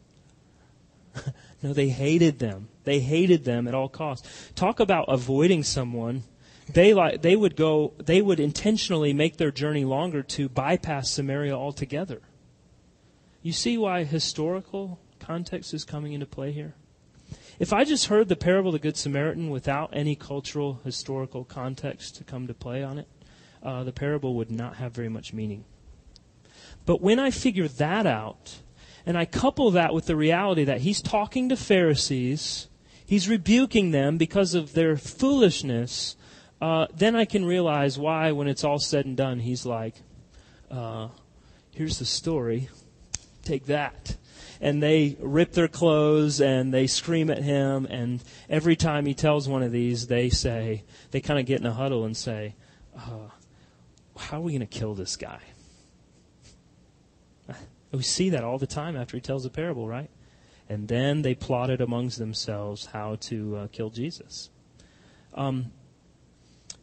[1.63, 2.67] no, they hated them.
[2.85, 4.51] They hated them at all costs.
[4.55, 6.23] Talk about avoiding someone.
[6.71, 11.53] They like they would go they would intentionally make their journey longer to bypass Samaria
[11.53, 12.21] altogether.
[13.41, 16.73] You see why historical context is coming into play here?
[17.59, 22.15] If I just heard the parable of the Good Samaritan without any cultural, historical context
[22.15, 23.07] to come to play on it,
[23.63, 25.63] uh, the parable would not have very much meaning.
[26.85, 28.57] But when I figure that out,
[29.05, 32.67] and I couple that with the reality that he's talking to Pharisees,
[33.05, 36.15] he's rebuking them because of their foolishness,
[36.61, 39.95] uh, then I can realize why, when it's all said and done, he's like,
[40.71, 41.09] uh,
[41.71, 42.69] here's the story.
[43.43, 44.17] Take that.
[44.61, 47.85] And they rip their clothes and they scream at him.
[47.85, 51.65] And every time he tells one of these, they say, they kind of get in
[51.65, 52.55] a huddle and say,
[52.97, 53.29] uh,
[54.17, 55.39] How are we going to kill this guy?
[57.91, 60.09] We see that all the time after he tells a parable, right?
[60.67, 64.49] And then they plotted amongst themselves how to uh, kill Jesus.
[65.33, 65.71] Um,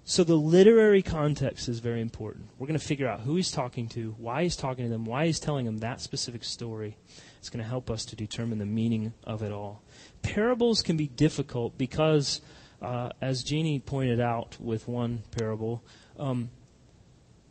[0.05, 2.49] so the literary context is very important.
[2.59, 5.27] We're going to figure out who he's talking to, why he's talking to them, why
[5.27, 6.97] he's telling them that specific story.
[7.39, 9.83] It's going to help us to determine the meaning of it all.
[10.23, 12.41] Parables can be difficult because,
[12.81, 15.85] uh, as Jeannie pointed out with one parable,
[16.19, 16.51] um,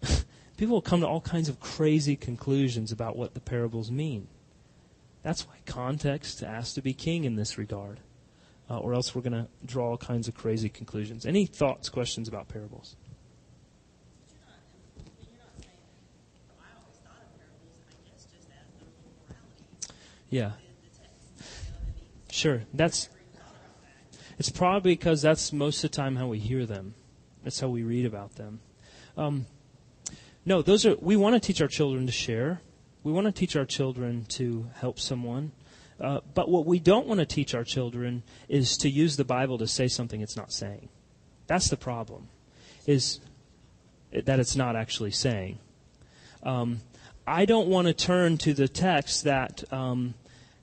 [0.58, 4.28] people will come to all kinds of crazy conclusions about what the parables mean.
[5.24, 8.00] That's why context has to be king in this regard,
[8.70, 11.26] uh, or else we're going to draw all kinds of crazy conclusions.
[11.26, 12.96] Any thoughts, questions about parables?
[20.32, 20.52] Yeah.
[22.32, 22.62] Sure.
[22.74, 23.10] That's
[24.40, 26.96] it's probably because that's most of the time how we hear them.
[27.44, 28.62] That's how we read about them.
[29.18, 29.46] Um,
[30.46, 32.62] no, those are we want to teach our children to share.
[33.04, 35.52] We want to teach our children to help someone.
[36.00, 39.58] Uh, but what we don't want to teach our children is to use the Bible
[39.60, 40.90] to say something it's not saying.
[41.48, 42.28] That's the problem,
[42.88, 43.20] is
[44.12, 45.60] that it's not actually saying.
[46.44, 46.82] Um,
[47.28, 50.16] I don't want to turn to the texts that um,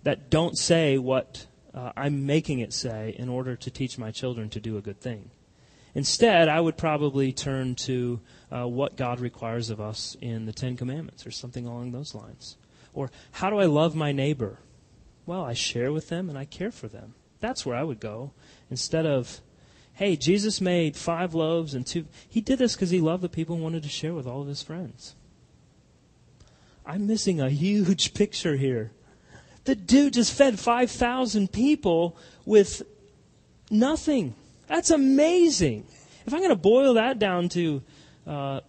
[0.03, 4.49] that don't say what uh, I'm making it say in order to teach my children
[4.51, 5.31] to do a good thing.
[5.95, 8.21] Instead, I would probably turn to
[8.51, 12.57] uh, what God requires of us in the Ten Commandments or something along those lines.
[12.93, 14.59] Or how do I love my neighbor?
[15.27, 17.15] Well, I share with them and I care for them.
[17.41, 18.33] That's where I would go.
[18.71, 19.41] Instead of,
[19.95, 22.07] hey, Jesus made five loaves and two.
[22.29, 24.49] He did this because he loved the people and wanted to share with all of
[24.49, 25.15] his friends.
[26.85, 28.93] I'm missing a huge picture here.
[29.65, 32.17] The dude just fed 5,000 people
[32.47, 32.83] with
[33.71, 34.35] nothing.
[34.69, 35.87] That's amazing.
[36.27, 37.83] If I'm going to boil that down to,
[38.27, 38.61] uh,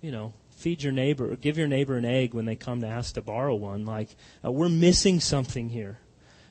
[0.00, 2.86] you know, feed your neighbor, or give your neighbor an egg when they come to
[2.86, 4.08] ask to borrow one, like,
[4.44, 5.98] uh, we're missing something here.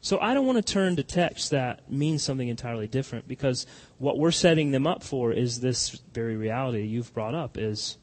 [0.02, 3.66] So I don't want to turn to texts that mean something entirely different because
[4.00, 7.98] what we're setting them up for is this very reality you've brought up is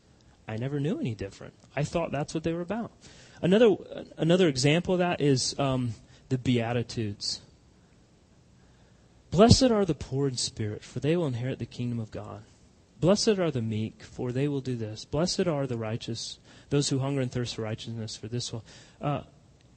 [0.48, 1.52] I never knew any different.
[1.76, 2.90] I thought that's what they were about.
[3.42, 3.76] Another
[4.16, 5.94] another example of that is um,
[6.30, 7.42] the Beatitudes.
[9.30, 12.42] Blessed are the poor in spirit, for they will inherit the kingdom of God.
[12.98, 15.04] Blessed are the meek, for they will do this.
[15.04, 18.64] Blessed are the righteous, those who hunger and thirst for righteousness, for this will.
[19.00, 19.22] Uh,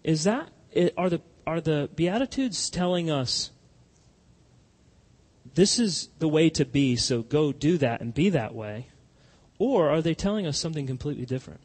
[0.03, 0.49] is that
[0.97, 3.51] are the are the Beatitudes telling us
[5.55, 8.87] this is the way to be, so go do that and be that way?
[9.59, 11.61] Or are they telling us something completely different?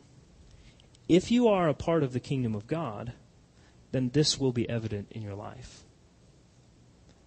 [1.08, 3.14] If you are a part of the kingdom of God,
[3.92, 5.84] then this will be evident in your life.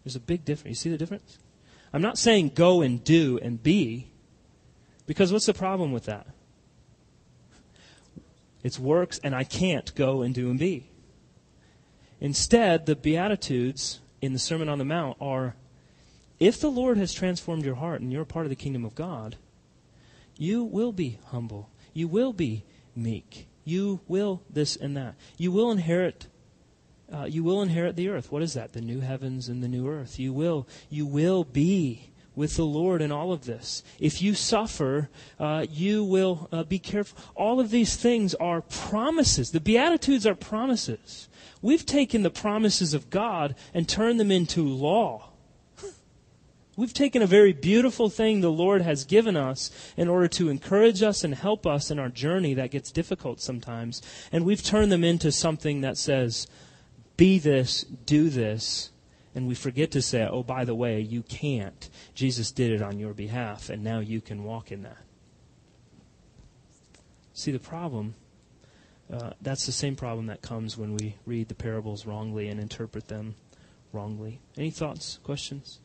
[0.03, 0.77] There's a big difference.
[0.77, 1.37] You see the difference?
[1.93, 4.11] I'm not saying go and do and be,
[5.05, 6.27] because what's the problem with that?
[8.63, 10.87] It's works, and I can't go and do and be.
[12.19, 15.55] Instead, the Beatitudes in the Sermon on the Mount are
[16.39, 18.95] if the Lord has transformed your heart and you're a part of the kingdom of
[18.95, 19.37] God,
[20.37, 21.69] you will be humble.
[21.93, 22.63] You will be
[22.95, 23.47] meek.
[23.63, 25.15] You will this and that.
[25.37, 26.27] You will inherit.
[27.13, 28.31] Uh, you will inherit the earth.
[28.31, 28.73] What is that?
[28.73, 30.17] The new heavens and the new earth.
[30.19, 30.67] You will.
[30.89, 33.83] You will be with the Lord in all of this.
[33.99, 35.09] If you suffer,
[35.39, 37.21] uh, you will uh, be careful.
[37.35, 39.51] All of these things are promises.
[39.51, 41.27] The Beatitudes are promises.
[41.61, 45.29] We've taken the promises of God and turned them into law.
[46.77, 51.03] We've taken a very beautiful thing the Lord has given us in order to encourage
[51.03, 54.01] us and help us in our journey that gets difficult sometimes,
[54.31, 56.47] and we've turned them into something that says,
[57.21, 58.89] be this, do this,
[59.35, 61.87] and we forget to say, oh, by the way, you can't.
[62.15, 64.97] Jesus did it on your behalf, and now you can walk in that.
[67.31, 68.15] See, the problem
[69.13, 73.07] uh, that's the same problem that comes when we read the parables wrongly and interpret
[73.07, 73.35] them
[73.93, 74.39] wrongly.
[74.57, 75.79] Any thoughts, questions?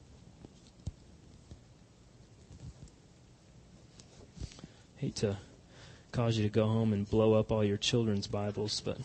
[4.96, 5.36] Hate to
[6.12, 8.96] cause you to go home and blow up all your children's Bibles, but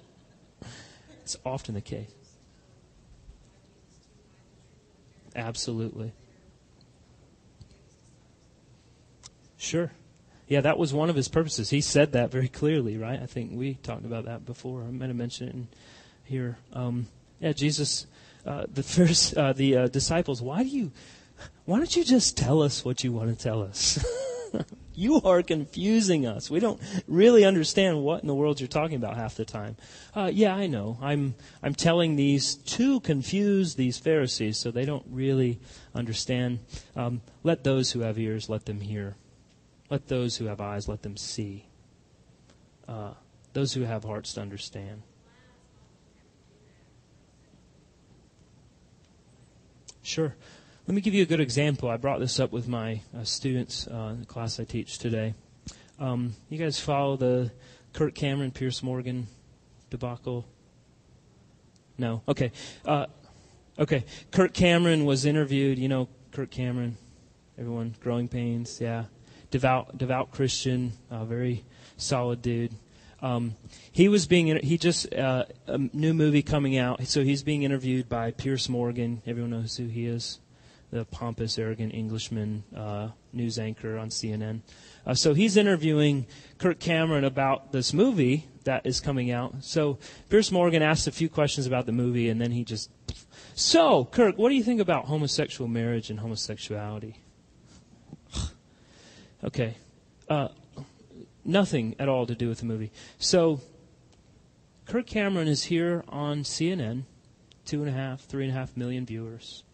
[1.34, 2.10] it's often the case.
[5.36, 6.12] Absolutely.
[9.56, 9.92] Sure.
[10.48, 11.70] Yeah, that was one of his purposes.
[11.70, 13.22] He said that very clearly, right?
[13.22, 14.82] I think we talked about that before.
[14.82, 15.68] I might have mentioned it in
[16.24, 16.58] here.
[16.72, 17.06] Um,
[17.38, 18.08] yeah, Jesus,
[18.44, 20.42] uh, the first, uh, the uh, disciples.
[20.42, 20.90] Why do you?
[21.64, 24.04] Why don't you just tell us what you want to tell us?
[25.00, 26.50] you are confusing us.
[26.50, 29.76] We don't really understand what in the world you're talking about half the time.
[30.14, 30.98] Uh, yeah, I know.
[31.00, 35.58] I'm I'm telling these to confuse these Pharisees, so they don't really
[35.94, 36.58] understand.
[36.94, 39.16] Um, let those who have ears let them hear.
[39.88, 41.64] Let those who have eyes, let them see.
[42.86, 43.14] Uh,
[43.54, 45.02] those who have hearts to understand.
[50.02, 50.34] Sure.
[50.90, 51.88] Let me give you a good example.
[51.88, 55.34] I brought this up with my uh, students uh, in the class I teach today.
[56.00, 57.52] Um, you guys follow the
[57.92, 59.28] Kirk Cameron, Piers Morgan
[59.88, 60.48] debacle?
[61.96, 62.22] No?
[62.26, 62.50] Okay.
[62.84, 63.06] Uh,
[63.78, 64.04] okay.
[64.32, 65.78] Kirk Cameron was interviewed.
[65.78, 66.96] You know Kirk Cameron?
[67.56, 69.04] Everyone, Growing Pains, yeah
[69.52, 71.64] devout, devout Christian, uh, very
[71.98, 72.74] solid dude.
[73.22, 73.54] Um,
[73.92, 78.08] he was being he just uh, a new movie coming out, so he's being interviewed
[78.08, 79.22] by Piers Morgan.
[79.24, 80.39] Everyone knows who he is,
[80.90, 84.60] the pompous, arrogant Englishman uh, news anchor on CNN.
[85.06, 86.26] Uh, so he's interviewing
[86.58, 89.62] Kirk Cameron about this movie that is coming out.
[89.62, 92.90] So Piers Morgan asked a few questions about the movie, and then he just.
[93.54, 97.16] So Kirk, what do you think about homosexual marriage and homosexuality?
[99.42, 99.74] Okay.
[100.28, 100.48] Uh,
[101.44, 102.92] nothing at all to do with the movie.
[103.18, 103.60] So,
[104.86, 107.04] Kirk Cameron is here on CNN,
[107.64, 109.64] two and a half, three and a half million viewers.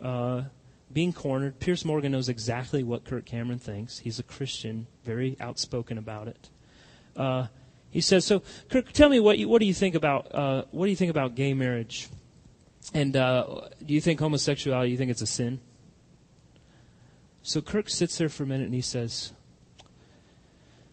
[0.00, 0.44] Uh,
[0.90, 1.58] being cornered.
[1.60, 3.98] Piers Morgan knows exactly what Kirk Cameron thinks.
[3.98, 6.48] He's a Christian, very outspoken about it.
[7.14, 7.48] Uh,
[7.90, 10.86] he says, "So, Kirk, tell me what you, what do you think about uh, what
[10.86, 12.08] do you think about gay marriage?
[12.94, 14.90] And uh, do you think homosexuality?
[14.90, 15.60] You think it's a sin?"
[17.48, 19.32] So Kirk sits there for a minute and he says,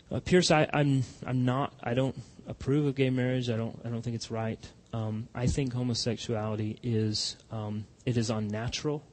[0.09, 2.15] uh, Piers, I, I'm, I'm not, I don't
[2.47, 3.49] approve of gay marriage.
[3.49, 4.65] I don't, I don't think it's right.
[4.95, 9.03] Um, I think homosexuality is, um, it is unnatural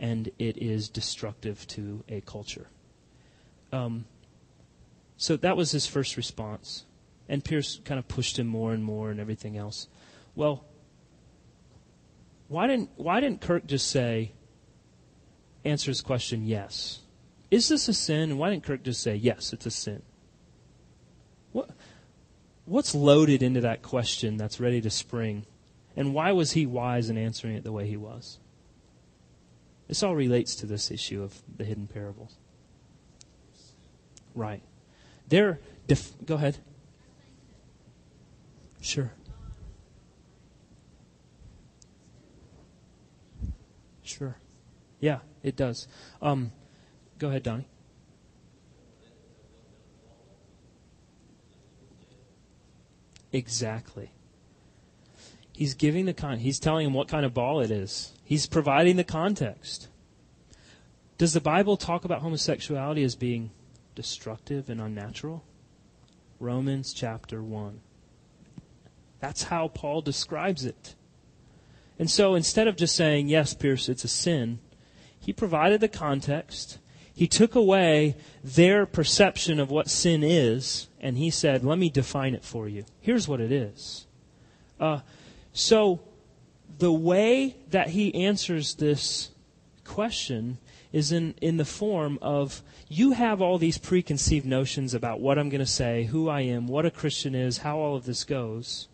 [0.00, 2.66] and it is destructive to a culture.
[3.72, 4.04] Um,
[5.16, 6.84] So that was his first response.
[7.28, 9.86] And Piers kind of pushed him more and more and everything else.
[10.34, 10.64] Well,
[12.48, 14.32] why didn't, why didn't Kirk just say,
[15.64, 17.02] answer his question, yes?
[17.52, 18.30] Is this a sin?
[18.30, 20.02] And why didn't Kirk just say, yes, it's a sin?
[22.64, 25.46] What, what's loaded into that question that's ready to spring?
[25.96, 28.38] And why was he wise in answering it the way he was?
[29.88, 32.36] This all relates to this issue of the hidden parables.
[34.34, 34.62] Right.
[35.28, 36.58] They're def- go ahead.
[38.80, 39.12] Sure.
[44.02, 44.36] Sure.
[45.00, 45.86] Yeah, it does.
[46.20, 46.52] Um,
[47.18, 47.68] go ahead, Donnie.
[53.32, 54.12] Exactly.
[55.52, 56.38] He's giving the con.
[56.38, 58.12] He's telling him what kind of ball it is.
[58.24, 59.88] He's providing the context.
[61.18, 63.50] Does the Bible talk about homosexuality as being
[63.94, 65.44] destructive and unnatural?
[66.40, 67.80] Romans chapter 1.
[69.20, 70.96] That's how Paul describes it.
[71.98, 74.58] And so instead of just saying, yes, Piers, it's a sin,
[75.20, 76.78] he provided the context.
[77.14, 82.34] He took away their perception of what sin is, and he said, let me define
[82.34, 82.84] it for you.
[83.00, 84.06] Here's what it is.
[84.80, 85.00] Uh,
[85.52, 86.00] so
[86.78, 89.30] the way that he answers this
[89.84, 90.58] question
[90.92, 95.48] is in, in the form of you have all these preconceived notions about what I'm
[95.48, 98.88] going to say, who I am, what a Christian is, how all of this goes.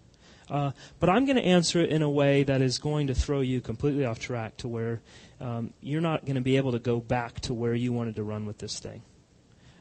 [0.51, 3.41] Uh, but I'm going to answer it in a way that is going to throw
[3.41, 5.01] you completely off track to where
[5.41, 8.22] um, you're not going to be able to go back to where you wanted to
[8.22, 9.03] run with this thing.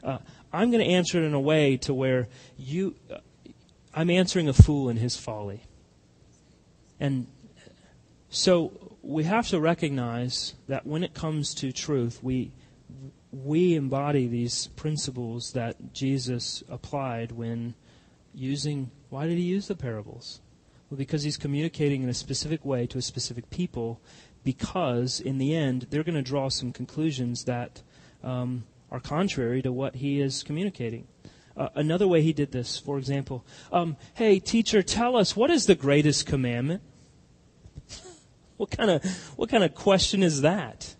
[0.04, 0.20] Uh,
[0.54, 2.28] I'm going to answer it in a way to where
[2.58, 3.18] you, uh,
[3.94, 5.64] I'm answering a fool in his folly.
[7.00, 7.28] And
[8.30, 12.52] so we have to recognize that when it comes to truth, we
[13.32, 17.76] we embody these principles that Jesus applied when
[18.34, 20.42] using why did he use the parables?
[20.90, 24.00] Well, because he's communicating in a specific way to a specific people,
[24.48, 27.82] because in the end, they're going to draw some conclusions that
[28.24, 31.06] um, are contrary to what he is communicating.
[31.58, 35.66] Uh, another way he did this, for example, um, hey, teacher, tell us what is
[35.66, 36.82] the greatest commandment?
[38.56, 39.04] what kind of
[39.36, 40.96] what kind of question is that?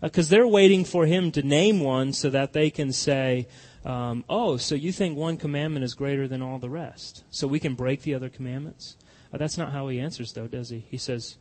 [0.00, 3.46] Because uh, they're waiting for him to name one so that they can say,
[3.84, 7.22] um, "Oh, so you think one commandment is greater than all the rest?
[7.30, 8.96] So we can break the other commandments?"
[9.32, 10.84] Uh, that's not how he answers, though, does he?
[10.90, 11.38] He says,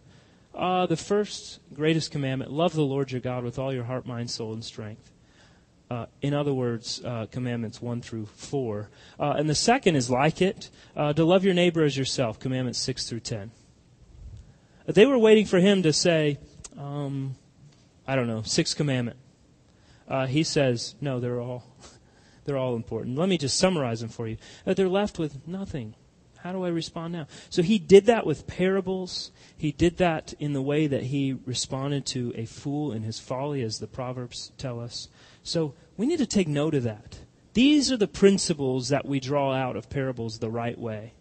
[0.54, 4.30] uh, "The first greatest commandment: love the Lord your God with all your heart, mind,
[4.30, 5.12] soul, and strength."
[5.92, 8.90] Uh, in other words, uh, commandments 1 through 4.
[9.20, 13.10] Uh, and the second is like it to love your neighbor as yourself, commandments 6
[13.10, 13.52] through 10.
[14.86, 16.40] They were waiting for him to say,
[16.78, 17.36] um,
[18.08, 19.18] I don't know, sixth commandment.
[20.30, 21.66] He says, no, they're all,
[22.46, 23.18] they're all important.
[23.18, 24.38] Let me just summarize them for you.
[24.64, 25.96] They're left with nothing.
[26.44, 27.28] How do I respond now?
[27.50, 29.32] So he did that with parables.
[29.56, 33.62] He did that in the way that he responded to a fool in his folly,
[33.62, 35.08] as the Proverbs tell us.
[35.44, 37.20] So we need to take note of that.
[37.54, 41.14] These are the principles that we draw out of parables the right way.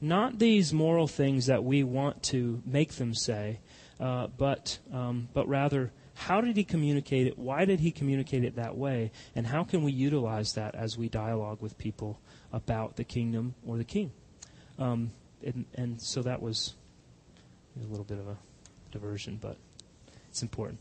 [0.00, 3.60] Not these moral things that we want to make them say,
[3.98, 7.38] uh, but, um, but rather, how did he communicate it?
[7.38, 9.10] Why did he communicate it that way?
[9.34, 12.20] And how can we utilize that as we dialogue with people
[12.52, 14.12] about the kingdom or the king?
[14.78, 15.10] Um,
[15.44, 16.74] and, and so that was
[17.80, 18.36] a little bit of a
[18.90, 19.56] diversion, but
[20.28, 20.80] it's important.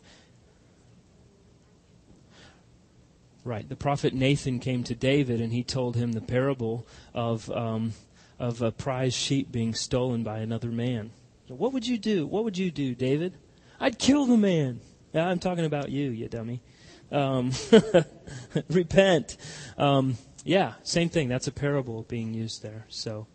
[3.44, 3.68] Right.
[3.68, 7.94] The prophet Nathan came to David and he told him the parable of um,
[8.40, 11.12] of a prize sheep being stolen by another man.
[11.48, 12.26] So what would you do?
[12.26, 13.38] What would you do, David?
[13.80, 14.80] I'd kill the man.
[15.14, 16.62] Yeah, I'm talking about you, you dummy.
[17.12, 17.52] Um,
[18.70, 19.38] repent.
[19.78, 21.28] Um, yeah, same thing.
[21.28, 22.86] That's a parable being used there.
[22.90, 23.28] So,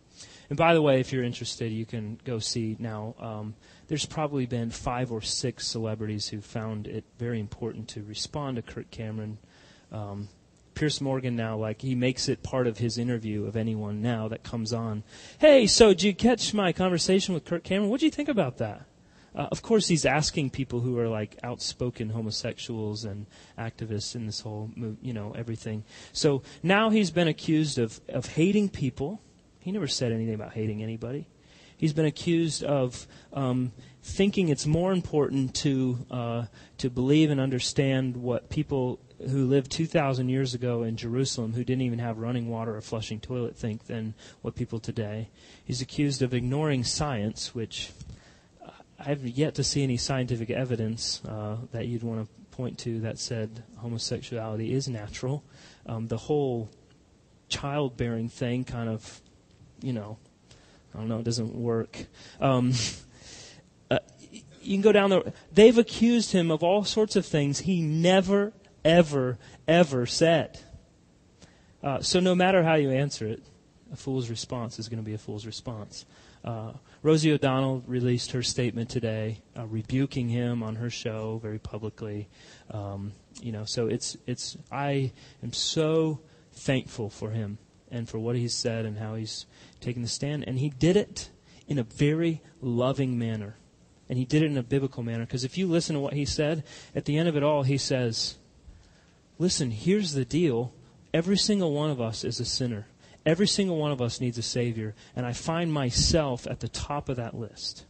[0.49, 3.15] and by the way, if you're interested, you can go see now.
[3.19, 3.55] Um,
[3.87, 8.61] there's probably been five or six celebrities who found it very important to respond to
[8.61, 9.37] Kirk Cameron
[9.91, 10.29] um,
[10.75, 14.43] Piers Morgan now, like he makes it part of his interview of anyone now that
[14.43, 15.03] comes on.
[15.39, 17.89] Hey, so did you catch my conversation with Kirk Cameron?
[17.89, 18.85] What do you think about that?
[19.35, 23.25] Uh, of course, he's asking people who are like outspoken homosexuals and
[23.57, 24.71] activists in this whole,
[25.01, 25.83] you know, everything.
[26.13, 29.21] So now he's been accused of of hating people.
[29.69, 31.27] He never said anything about hating anybody.
[31.77, 36.45] He's been accused of um, thinking it's more important to uh,
[36.79, 38.99] to believe and understand what people
[39.29, 43.19] who lived 2,000 years ago in Jerusalem who didn't even have running water or flushing
[43.19, 45.29] toilet think than what people today.
[45.63, 47.91] He's accused of ignoring science, which
[48.97, 53.19] I've yet to see any scientific evidence uh, that you'd want to point to that
[53.19, 55.43] said homosexuality is natural.
[55.85, 56.71] Um, the whole
[57.49, 59.21] childbearing thing kind of,
[59.81, 60.17] you know,
[60.93, 62.05] I don't know, it doesn't work.
[62.39, 62.73] Um,
[63.91, 63.99] uh,
[64.61, 65.23] you can go down there.
[65.51, 68.53] They've accused him of all sorts of things he never,
[68.83, 70.59] ever, ever said.
[71.81, 73.43] Uh, so no matter how you answer it,
[73.91, 76.05] a fool's response is going to be a fool's response.
[76.43, 82.29] Uh, Rosie O'Donnell released her statement today, uh, rebuking him on her show very publicly.
[82.71, 84.57] Um, you know, so it's it's.
[84.71, 85.11] I
[85.43, 86.19] am so
[86.51, 87.57] thankful for him
[87.91, 89.45] and for what he's said and how he's
[89.79, 91.29] taken the stand, and he did it
[91.67, 93.55] in a very loving manner,
[94.07, 95.25] and he did it in a biblical manner.
[95.25, 96.63] Because if you listen to what he said
[96.95, 98.37] at the end of it all, he says,
[99.37, 100.73] "Listen, here's the deal.
[101.13, 102.87] Every single one of us is a sinner."
[103.25, 107.09] Every single one of us needs a Savior, and I find myself at the top
[107.09, 107.85] of that list.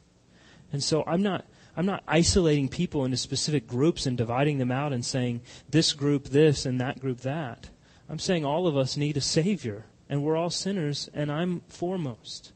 [0.73, 1.45] And so I'm not,
[1.77, 6.25] I'm not isolating people into specific groups and dividing them out and saying this group
[6.25, 7.69] this and that group that.
[8.09, 12.51] I'm saying all of us need a Savior, and we're all sinners, and I'm foremost.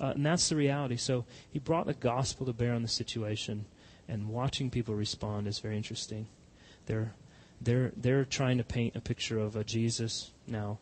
[0.00, 0.96] Uh, and that's the reality.
[0.96, 3.64] So he brought the gospel to bear on the situation,
[4.08, 6.26] and watching people respond is very interesting.
[6.86, 7.14] They're,
[7.60, 10.78] they're, they're trying to paint a picture of a Jesus now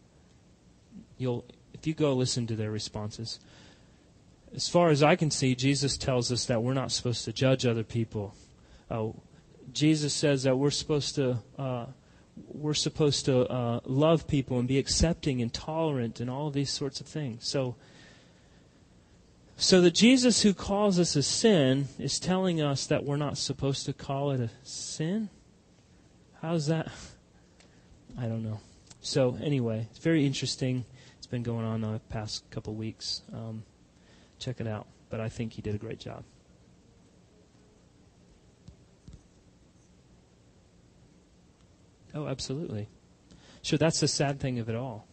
[1.17, 1.45] you'll
[1.75, 3.39] if you go listen to their responses.
[4.55, 7.67] As far as I can see, Jesus tells us that we're not supposed to judge
[7.67, 8.35] other people.
[8.91, 9.09] Uh,
[9.73, 11.87] Jesus says that we're supposed to uh,
[12.47, 17.01] we're supposed to uh, love people and be accepting and tolerant and all these sorts
[17.01, 17.47] of things.
[17.47, 17.77] So,
[19.57, 23.87] so the Jesus who calls us a sin is telling us that we're not supposed
[23.87, 25.31] to call it a sin.
[26.41, 26.91] How's that?
[28.19, 28.61] I don't know.
[29.01, 30.85] So anyway, it's very interesting
[31.19, 33.23] It's been going on the past couple weeks.
[33.33, 33.63] Um,
[34.39, 34.87] check it out.
[35.11, 36.25] But I think he did a great job.
[42.15, 42.89] Oh, absolutely.
[43.63, 45.07] Sure, that's the sad thing of it all.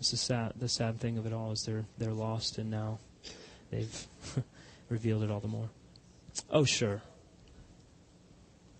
[0.00, 2.98] It's the sad, the sad thing of it all is they're they're lost and now
[3.70, 4.06] they've
[4.88, 5.68] revealed it all the more.
[6.50, 7.02] Oh, sure.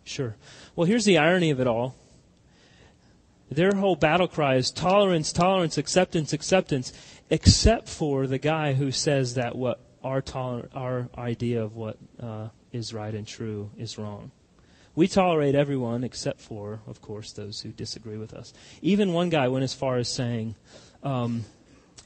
[0.04, 0.34] Sure.
[0.74, 1.94] Well, here's the irony of it all.
[3.50, 6.92] Their whole battle cry is tolerance, tolerance, acceptance, acceptance,
[7.30, 12.48] except for the guy who says that what our toler- our idea of what uh,
[12.72, 14.30] is right and true is wrong.
[14.94, 18.52] We tolerate everyone except for, of course, those who disagree with us.
[18.82, 20.54] Even one guy went as far as saying,
[21.02, 21.44] um,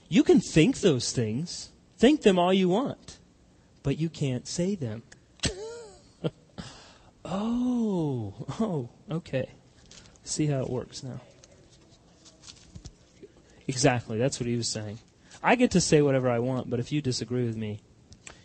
[0.08, 3.18] "You can think those things, think them all you want,
[3.82, 5.02] but you can't say them."
[7.24, 9.50] oh, oh, okay.
[10.22, 11.20] See how it works now.
[13.68, 14.18] Exactly.
[14.18, 14.98] That's what he was saying.
[15.42, 17.80] I get to say whatever I want, but if you disagree with me,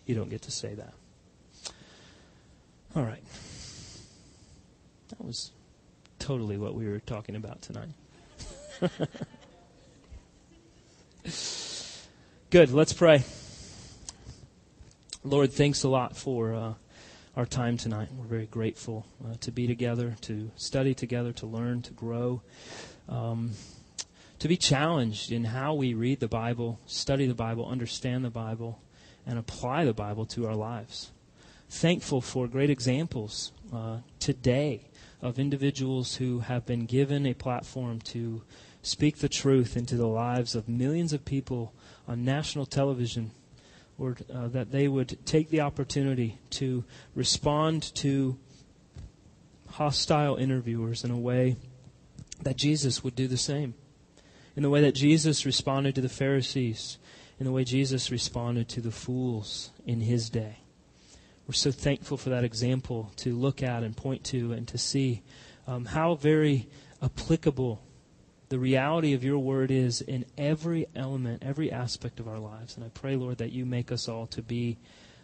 [0.05, 0.93] you don't get to say that.
[2.95, 3.23] All right.
[5.21, 5.51] That was
[6.17, 7.89] totally what we were talking about tonight.
[12.49, 12.71] Good.
[12.71, 13.23] Let's pray.
[15.23, 16.73] Lord, thanks a lot for uh,
[17.35, 18.07] our time tonight.
[18.17, 22.41] We're very grateful uh, to be together, to study together, to learn, to grow.
[23.07, 23.51] Um,
[24.39, 28.81] to be challenged in how we read the Bible, study the Bible, understand the Bible,
[29.27, 31.11] and apply the Bible to our lives.
[31.69, 34.87] Thankful for great examples uh, today
[35.21, 38.41] of individuals who have been given a platform to
[38.81, 41.73] speak the truth into the lives of millions of people
[42.07, 43.31] on national television,
[43.97, 48.37] or uh, that they would take the opportunity to respond to
[49.69, 51.55] hostile interviewers in a way
[52.41, 53.75] that Jesus would do the same
[54.55, 56.97] in the way that Jesus responded to the Pharisees,
[57.39, 60.57] in the way Jesus responded to the fools in his day.
[61.51, 65.21] We're so thankful for that example to look at and point to and to see
[65.67, 66.69] um, how very
[67.03, 67.83] applicable
[68.47, 72.77] the reality of your word is in every element, every aspect of our lives.
[72.77, 74.77] And I pray, Lord, that you make us all to be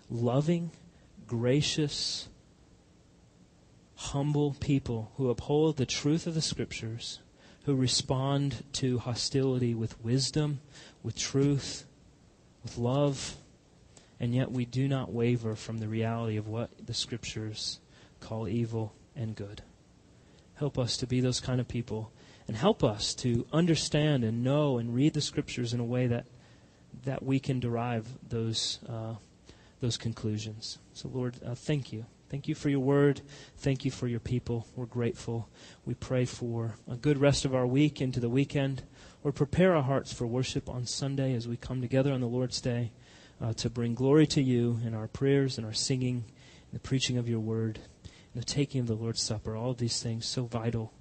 [0.09, 0.71] loving,
[1.27, 2.27] gracious,
[3.95, 7.21] humble people who uphold the truth of the Scriptures
[7.63, 10.59] who respond to hostility with wisdom,
[11.03, 11.85] with truth,
[12.63, 13.37] with love,
[14.19, 17.79] and yet we do not waver from the reality of what the Scriptures
[18.19, 19.61] call evil and good.
[20.55, 22.11] Help us to be those kind of people,
[22.47, 26.25] and help us to understand and know and read the Scriptures in a way that
[27.03, 29.15] that we can derive those uh,
[29.79, 30.79] those conclusions.
[30.93, 32.05] So, Lord, uh, thank you.
[32.29, 33.21] Thank you for your word.
[33.57, 34.67] Thank you for your people.
[34.75, 35.47] We're grateful.
[35.85, 38.83] We pray for a good rest of our week into the weekend.
[39.23, 42.59] Or prepare our hearts for worship on Sunday as we come together on the Lord's
[42.59, 42.91] Day
[43.41, 46.25] uh, to bring glory to you in our prayers and our singing,
[46.71, 47.79] and the preaching of your word,
[48.33, 49.55] and the taking of the Lord's Supper.
[49.55, 50.93] All of these things so vital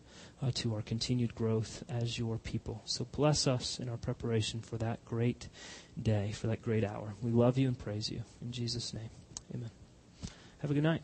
[0.43, 2.83] uh, to our continued growth as your people.
[2.85, 5.49] So bless us in our preparation for that great
[6.01, 7.15] day, for that great hour.
[7.23, 8.23] We love you and praise you.
[8.43, 9.11] In Jesus' name,
[9.55, 9.71] amen.
[10.61, 11.03] Have a good night.